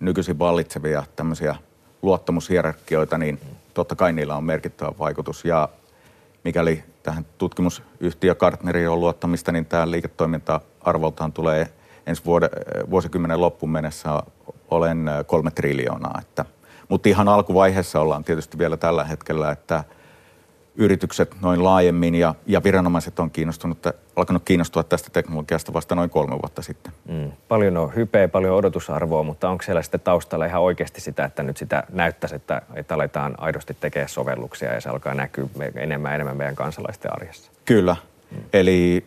nykyisin 0.00 0.38
vallitsevia 0.38 1.04
tämmöisiä 1.16 1.56
luottamushierarkioita, 2.02 3.18
niin 3.18 3.40
totta 3.74 3.96
kai 3.96 4.12
niillä 4.12 4.36
on 4.36 4.44
merkittävä 4.44 4.92
vaikutus. 4.98 5.44
Ja 5.44 5.68
mikäli 6.44 6.84
tähän 7.02 7.26
tutkimusyhtiö 7.38 8.34
Kartneriin 8.34 8.88
on 8.88 9.00
luottamista, 9.00 9.52
niin 9.52 9.66
tämä 9.66 9.90
liiketoiminta 9.90 10.60
arvoltaan 10.80 11.32
tulee 11.32 11.72
ensi 12.06 12.24
vuode, 12.24 12.50
vuosikymmenen 12.90 13.40
loppuun 13.40 13.72
mennessä 13.72 14.22
olen 14.70 15.10
kolme 15.26 15.50
triljoonaa. 15.50 16.18
Että, 16.22 16.44
mutta 16.88 17.08
ihan 17.08 17.28
alkuvaiheessa 17.28 18.00
ollaan 18.00 18.24
tietysti 18.24 18.58
vielä 18.58 18.76
tällä 18.76 19.04
hetkellä, 19.04 19.50
että– 19.50 19.84
yritykset 20.74 21.36
noin 21.40 21.64
laajemmin 21.64 22.14
ja, 22.14 22.34
ja 22.46 22.62
viranomaiset 22.64 23.18
on 23.18 23.30
kiinnostunut, 23.30 23.78
alkanut 24.16 24.42
kiinnostua 24.44 24.82
tästä 24.82 25.10
teknologiasta 25.12 25.72
vasta 25.72 25.94
noin 25.94 26.10
kolme 26.10 26.32
vuotta 26.32 26.62
sitten. 26.62 26.92
Mm. 27.08 27.32
Paljon 27.48 27.76
on 27.76 27.94
hypeä, 27.94 28.28
paljon 28.28 28.56
odotusarvoa, 28.56 29.22
mutta 29.22 29.50
onko 29.50 29.62
siellä 29.62 29.82
sitten 29.82 30.00
taustalla 30.00 30.46
ihan 30.46 30.62
oikeasti 30.62 31.00
sitä, 31.00 31.24
että 31.24 31.42
nyt 31.42 31.56
sitä 31.56 31.84
näyttäisi, 31.92 32.36
että, 32.36 32.62
että 32.74 32.94
aletaan 32.94 33.34
aidosti 33.38 33.76
tekemään 33.80 34.08
sovelluksia 34.08 34.74
ja 34.74 34.80
se 34.80 34.88
alkaa 34.88 35.14
näkyä 35.14 35.46
enemmän 35.74 36.14
enemmän 36.14 36.36
meidän 36.36 36.56
kansalaisten 36.56 37.12
arjessa? 37.14 37.52
Kyllä. 37.64 37.96
Mm. 38.30 38.38
Eli 38.52 39.06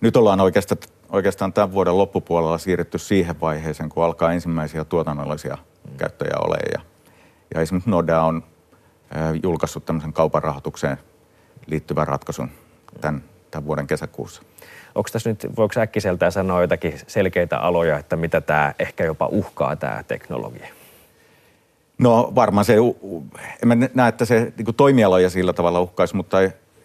nyt 0.00 0.16
ollaan 0.16 0.40
oikeastaan, 0.40 0.78
oikeastaan 1.08 1.52
tämän 1.52 1.72
vuoden 1.72 1.98
loppupuolella 1.98 2.58
siirrytty 2.58 2.98
siihen 2.98 3.40
vaiheeseen, 3.40 3.88
kun 3.88 4.04
alkaa 4.04 4.32
ensimmäisiä 4.32 4.84
tuotannollisia 4.84 5.58
mm. 5.90 5.96
käyttöjä 5.96 6.36
olemaan. 6.38 6.70
Ja, 6.72 6.80
ja 7.54 7.60
esimerkiksi 7.60 7.90
Nordea 7.90 8.22
on 8.22 8.42
julkaissut 9.42 9.84
tämmöisen 9.84 10.12
kaupan 10.12 10.42
rahoitukseen 10.42 10.98
liittyvän 11.66 12.08
ratkaisun 12.08 12.50
tämän, 13.00 13.22
tämän 13.50 13.66
vuoden 13.66 13.86
kesäkuussa. 13.86 14.42
Onko 14.94 15.08
tässä 15.12 15.30
nyt, 15.30 15.46
voiko 15.56 15.80
äkkiseltään 15.80 16.32
sanoa 16.32 16.60
jotakin 16.60 17.00
selkeitä 17.06 17.58
aloja, 17.58 17.98
että 17.98 18.16
mitä 18.16 18.40
tämä 18.40 18.74
ehkä 18.78 19.04
jopa 19.04 19.26
uhkaa 19.26 19.76
tämä 19.76 20.02
teknologia? 20.08 20.68
No 21.98 22.32
varmaan 22.34 22.64
se, 22.64 22.76
en 23.62 23.68
mä 23.68 23.74
näe, 23.94 24.08
että 24.08 24.24
se 24.24 24.52
niin 24.56 24.74
toimialoja 24.74 25.30
sillä 25.30 25.52
tavalla 25.52 25.80
uhkaisi, 25.80 26.16
mutta 26.16 26.36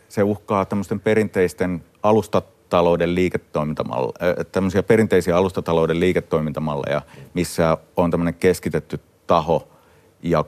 se 0.10 0.24
uhkaa 0.24 0.66
tämmöisten 0.66 1.00
perinteisten 1.00 1.84
alustatalouden 2.04 3.16
liiketoimintamalleja, 3.16 4.44
tämmöisiä 4.52 4.84
perinteisiä 4.84 5.38
alustatalouden 5.38 6.00
liiketoimintamalleja, 6.00 7.02
missä 7.34 7.78
on 7.98 8.12
tämmöinen 8.12 8.34
keskitetty 8.34 9.00
taho– 9.28 9.68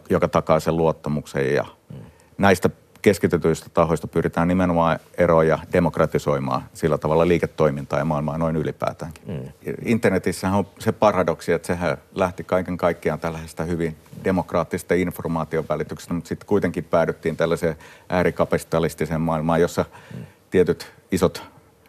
joka 0.10 0.28
takaa 0.28 0.60
sen 0.60 0.78
luottamuksen. 0.78 1.54
Ja 1.54 1.66
mm. 1.90 1.98
näistä 2.38 2.70
keskitetyistä 3.06 3.70
tahoista 3.74 4.08
pyritään 4.08 4.48
nimenomaan 4.48 5.00
eroja 5.18 5.60
demokratisoimaan 5.74 6.64
sillä 6.74 6.98
tavalla 6.98 7.28
liiketoimintaa 7.28 8.00
ja 8.00 8.06
maailmaa 8.06 8.38
noin 8.38 8.56
ylipäätäänkin. 8.56 9.24
Mm. 9.28 9.74
Internetissä 9.86 10.52
on 10.52 10.68
se 10.80 10.92
paradoksi, 10.92 11.52
että 11.52 11.68
sehän 11.68 11.98
lähti 12.16 12.44
kaiken 12.44 12.78
kaikkiaan 12.78 13.20
tällaisesta 13.20 13.64
hyvin 13.64 13.96
demokraattista 14.24 14.94
informaation 14.94 15.66
välityksestä, 15.70 16.14
mutta 16.14 16.28
sitten 16.28 16.48
kuitenkin 16.48 16.84
päädyttiin 16.84 17.38
tällaiseen 17.38 17.76
äärikapitalistiseen 18.10 19.22
maailmaan, 19.22 19.62
jossa 19.62 19.86
mm. 20.16 20.26
tietyt 20.52 20.94
isot 21.12 21.44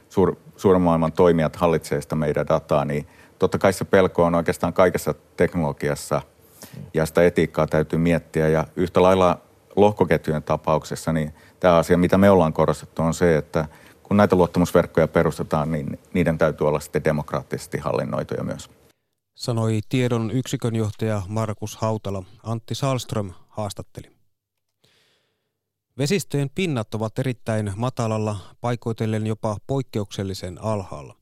suur, 0.08 0.36
suuren 0.56 0.82
maailman 0.82 1.12
toimijat 1.12 1.56
hallitsevat 1.56 2.02
sitä 2.02 2.14
meidän 2.14 2.48
dataa, 2.48 2.84
niin 2.84 3.06
totta 3.38 3.58
kai 3.58 3.72
se 3.72 3.84
pelko 3.84 4.24
on 4.24 4.34
oikeastaan 4.34 4.72
kaikessa 4.72 5.14
teknologiassa– 5.36 6.22
ja 6.94 7.06
sitä 7.06 7.22
etiikkaa 7.22 7.66
täytyy 7.66 7.98
miettiä. 7.98 8.48
Ja 8.48 8.66
yhtä 8.76 9.02
lailla 9.02 9.40
lohkoketjujen 9.76 10.42
tapauksessa, 10.42 11.12
niin 11.12 11.34
tämä 11.60 11.76
asia, 11.76 11.98
mitä 11.98 12.18
me 12.18 12.30
ollaan 12.30 12.52
korostettu, 12.52 13.02
on 13.02 13.14
se, 13.14 13.36
että 13.36 13.68
kun 14.02 14.16
näitä 14.16 14.36
luottamusverkkoja 14.36 15.08
perustetaan, 15.08 15.72
niin 15.72 15.98
niiden 16.12 16.38
täytyy 16.38 16.68
olla 16.68 16.80
sitten 16.80 17.04
demokraattisesti 17.04 17.78
hallinnoituja 17.78 18.44
myös. 18.44 18.70
Sanoi 19.34 19.80
tiedon 19.88 20.30
yksikönjohtaja 20.30 21.22
Markus 21.28 21.76
Hautala. 21.76 22.22
Antti 22.42 22.74
Salström 22.74 23.32
haastatteli. 23.48 24.16
Vesistöjen 25.98 26.50
pinnat 26.54 26.94
ovat 26.94 27.18
erittäin 27.18 27.72
matalalla, 27.76 28.36
paikoitellen 28.60 29.26
jopa 29.26 29.56
poikkeuksellisen 29.66 30.62
alhaalla. 30.62 31.16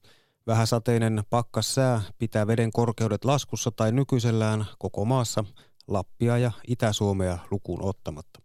Vähäsateinen 0.47 1.23
pakkassää 1.31 2.03
pitää 2.19 2.47
veden 2.47 2.73
korkeudet 2.73 3.25
laskussa 3.25 3.71
tai 3.71 3.93
nykyisellään 3.93 4.67
koko 4.79 5.05
maassa 5.05 5.45
Lappia 5.89 6.39
ja 6.39 6.53
Itä-Suomea 6.69 7.39
lukuun 7.51 7.83
ottamatta. 7.83 8.41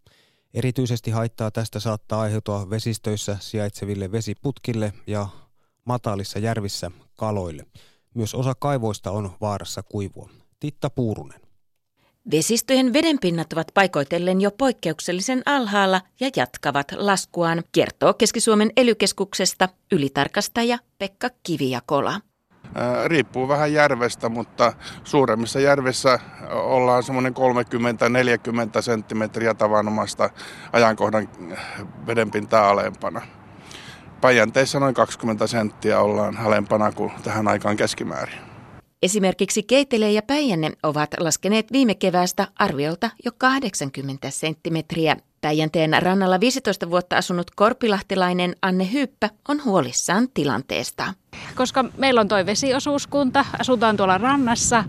Erityisesti 0.54 1.10
haittaa 1.10 1.50
tästä 1.50 1.80
saattaa 1.80 2.20
aiheutua 2.20 2.70
vesistöissä 2.70 3.36
sijaitseville 3.40 4.12
vesiputkille 4.12 4.92
ja 5.06 5.28
matalissa 5.84 6.38
järvissä 6.38 6.90
kaloille. 7.16 7.66
Myös 8.14 8.34
osa 8.34 8.54
kaivoista 8.54 9.10
on 9.10 9.30
vaarassa 9.40 9.82
kuivua. 9.82 10.30
Titta 10.60 10.90
Puurunen. 10.90 11.49
Vesistöjen 12.30 12.92
vedenpinnat 12.92 13.52
ovat 13.52 13.66
paikoitellen 13.74 14.40
jo 14.40 14.50
poikkeuksellisen 14.50 15.42
alhaalla 15.46 16.00
ja 16.20 16.30
jatkavat 16.36 16.86
laskuaan, 16.96 17.62
kertoo 17.72 18.14
Keski-Suomen 18.14 18.70
elykeskuksesta 18.76 19.68
ylitarkastaja 19.92 20.78
Pekka 20.98 21.28
Kiviakola. 21.42 22.20
Riippuu 23.04 23.48
vähän 23.48 23.72
järvestä, 23.72 24.28
mutta 24.28 24.72
suuremmissa 25.04 25.60
järvissä 25.60 26.18
ollaan 26.50 27.02
semmoinen 27.02 27.34
30-40 28.78 28.82
senttimetriä 28.82 29.54
tavanomaista 29.54 30.30
ajankohdan 30.72 31.28
vedenpintaa 32.06 32.70
alempana. 32.70 33.22
Päijänteissä 34.20 34.80
noin 34.80 34.94
20 34.94 35.46
senttiä 35.46 36.00
ollaan 36.00 36.36
alempana 36.36 36.92
kuin 36.92 37.12
tähän 37.22 37.48
aikaan 37.48 37.76
keskimäärin. 37.76 38.49
Esimerkiksi 39.02 39.62
Keitele 39.62 40.12
ja 40.12 40.22
Päijänne 40.22 40.70
ovat 40.82 41.10
laskeneet 41.20 41.72
viime 41.72 41.94
keväästä 41.94 42.48
arviolta 42.58 43.10
jo 43.24 43.32
80 43.38 44.30
senttimetriä. 44.30 45.16
Päijänteen 45.40 46.02
rannalla 46.02 46.40
15 46.40 46.90
vuotta 46.90 47.16
asunut 47.16 47.50
korpilahtilainen 47.50 48.56
Anne 48.62 48.92
Hyyppä 48.92 49.30
on 49.48 49.64
huolissaan 49.64 50.28
tilanteesta. 50.34 51.14
Koska 51.54 51.84
meillä 51.96 52.20
on 52.20 52.28
toi 52.28 52.46
vesiosuuskunta, 52.46 53.44
asutaan 53.58 53.96
tuolla 53.96 54.18
rannassa 54.18 54.84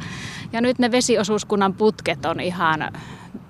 ja 0.54 0.62
nyt 0.62 0.80
ne 0.80 0.92
vesiosuuskunnan 0.92 1.74
putket 1.74 2.26
on 2.26 2.40
ihan 2.40 2.94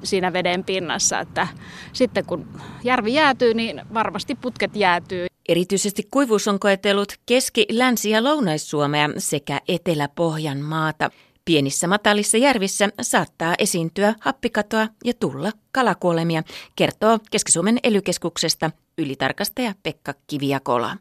siinä 0.04 0.34
veden 0.34 0.64
pinnassa, 0.64 1.20
että 1.20 1.48
sitten 1.94 2.26
kun 2.26 2.48
järvi 2.84 3.14
jäätyy, 3.14 3.54
niin 3.54 3.82
varmasti 3.94 4.36
putket 4.36 4.76
jäätyy. 4.76 5.31
Erityisesti 5.52 6.08
kuivuus 6.12 6.48
on 6.48 6.60
koetellut 6.60 7.14
Keski-, 7.26 7.66
Länsi- 7.70 8.10
ja 8.10 8.24
Lounais-Suomea 8.24 9.10
sekä 9.18 9.62
Etelä-Pohjan 9.68 10.58
maata. 10.58 11.10
Pienissä 11.46 11.88
matalissa 11.88 12.38
järvissä 12.38 12.90
saattaa 13.02 13.56
esiintyä 13.60 14.16
happikatoa 14.22 14.88
ja 15.06 15.14
tulla 15.14 15.52
kalakuolemia, 15.72 16.44
kertoo 16.76 17.20
Keski-Suomen 17.32 17.78
elykeskuksesta 17.84 18.72
ylitarkastaja 18.98 19.74
Pekka 19.84 20.14
Kiviakola. 20.28 20.98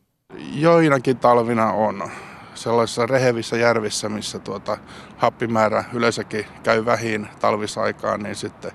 Joinakin 0.55 1.17
talvina 1.17 1.73
on 1.73 2.11
sellaisissa 2.55 3.07
rehevissä 3.07 3.57
järvissä, 3.57 4.09
missä 4.09 4.39
tuota 4.39 4.79
happimäärä 5.17 5.85
yleensäkin 5.93 6.47
käy 6.63 6.85
vähin 6.85 7.29
talvisaikaan, 7.41 8.23
niin 8.23 8.37
sitten 8.37 8.73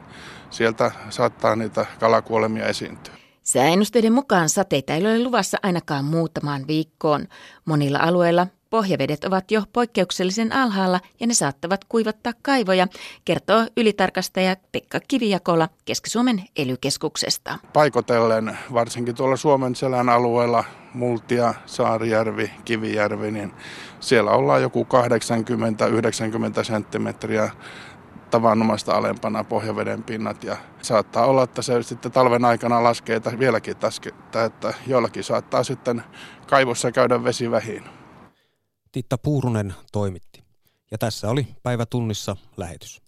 sieltä 0.50 0.92
saattaa 1.10 1.56
niitä 1.56 1.86
kalakuolemia 2.00 2.66
esiintyä. 2.66 3.15
Sääennusteiden 3.46 4.14
mukaan 4.14 4.50
sateita 4.50 4.94
ei 4.94 5.02
ole 5.02 5.24
luvassa 5.24 5.58
ainakaan 5.64 6.06
muutamaan 6.06 6.68
viikkoon. 6.68 7.28
Monilla 7.66 8.00
alueilla 8.00 8.48
pohjavedet 8.70 9.24
ovat 9.24 9.52
jo 9.52 9.64
poikkeuksellisen 9.74 10.54
alhaalla 10.54 11.00
ja 11.20 11.28
ne 11.28 11.34
saattavat 11.34 11.84
kuivattaa 11.90 12.34
kaivoja, 12.42 12.88
kertoo 13.26 13.66
ylitarkastaja 13.78 14.56
Pekka 14.72 15.00
Kivijakola 15.08 15.70
Keski-Suomen 15.86 16.44
elykeskuksesta. 16.56 17.58
Paikotellen, 17.74 18.58
varsinkin 18.74 19.16
tuolla 19.16 19.38
Suomen 19.38 19.76
selän 19.76 20.10
alueella, 20.10 20.64
Multia, 20.94 21.54
Saarijärvi, 21.66 22.52
Kivijärvi, 22.66 23.32
niin 23.32 23.54
siellä 24.00 24.32
ollaan 24.32 24.62
joku 24.62 24.88
80-90 26.60 26.64
senttimetriä 26.64 27.52
tavanomaista 28.36 28.92
alempana 28.98 29.44
pohjaveden 29.44 30.04
pinnat 30.04 30.44
ja 30.44 30.58
saattaa 30.82 31.26
olla, 31.26 31.44
että 31.44 31.62
se 31.62 31.84
sitten 31.84 32.12
talven 32.12 32.46
aikana 32.46 32.84
laskee 32.84 33.20
tai 33.20 33.40
vieläkin 33.40 33.78
täskettä, 33.78 34.46
että 34.46 34.74
jollakin 34.88 35.24
saattaa 35.24 35.64
sitten 35.64 36.04
kaivossa 36.50 36.92
käydä 36.92 37.24
vesi 37.24 37.52
vähin. 37.52 37.84
Titta 38.92 39.18
Puurunen 39.18 39.74
toimitti. 39.92 40.44
Ja 40.92 40.98
tässä 40.98 41.30
oli 41.30 41.48
päivä 41.64 41.86
tunnissa 41.86 42.38
lähetys. 42.58 43.05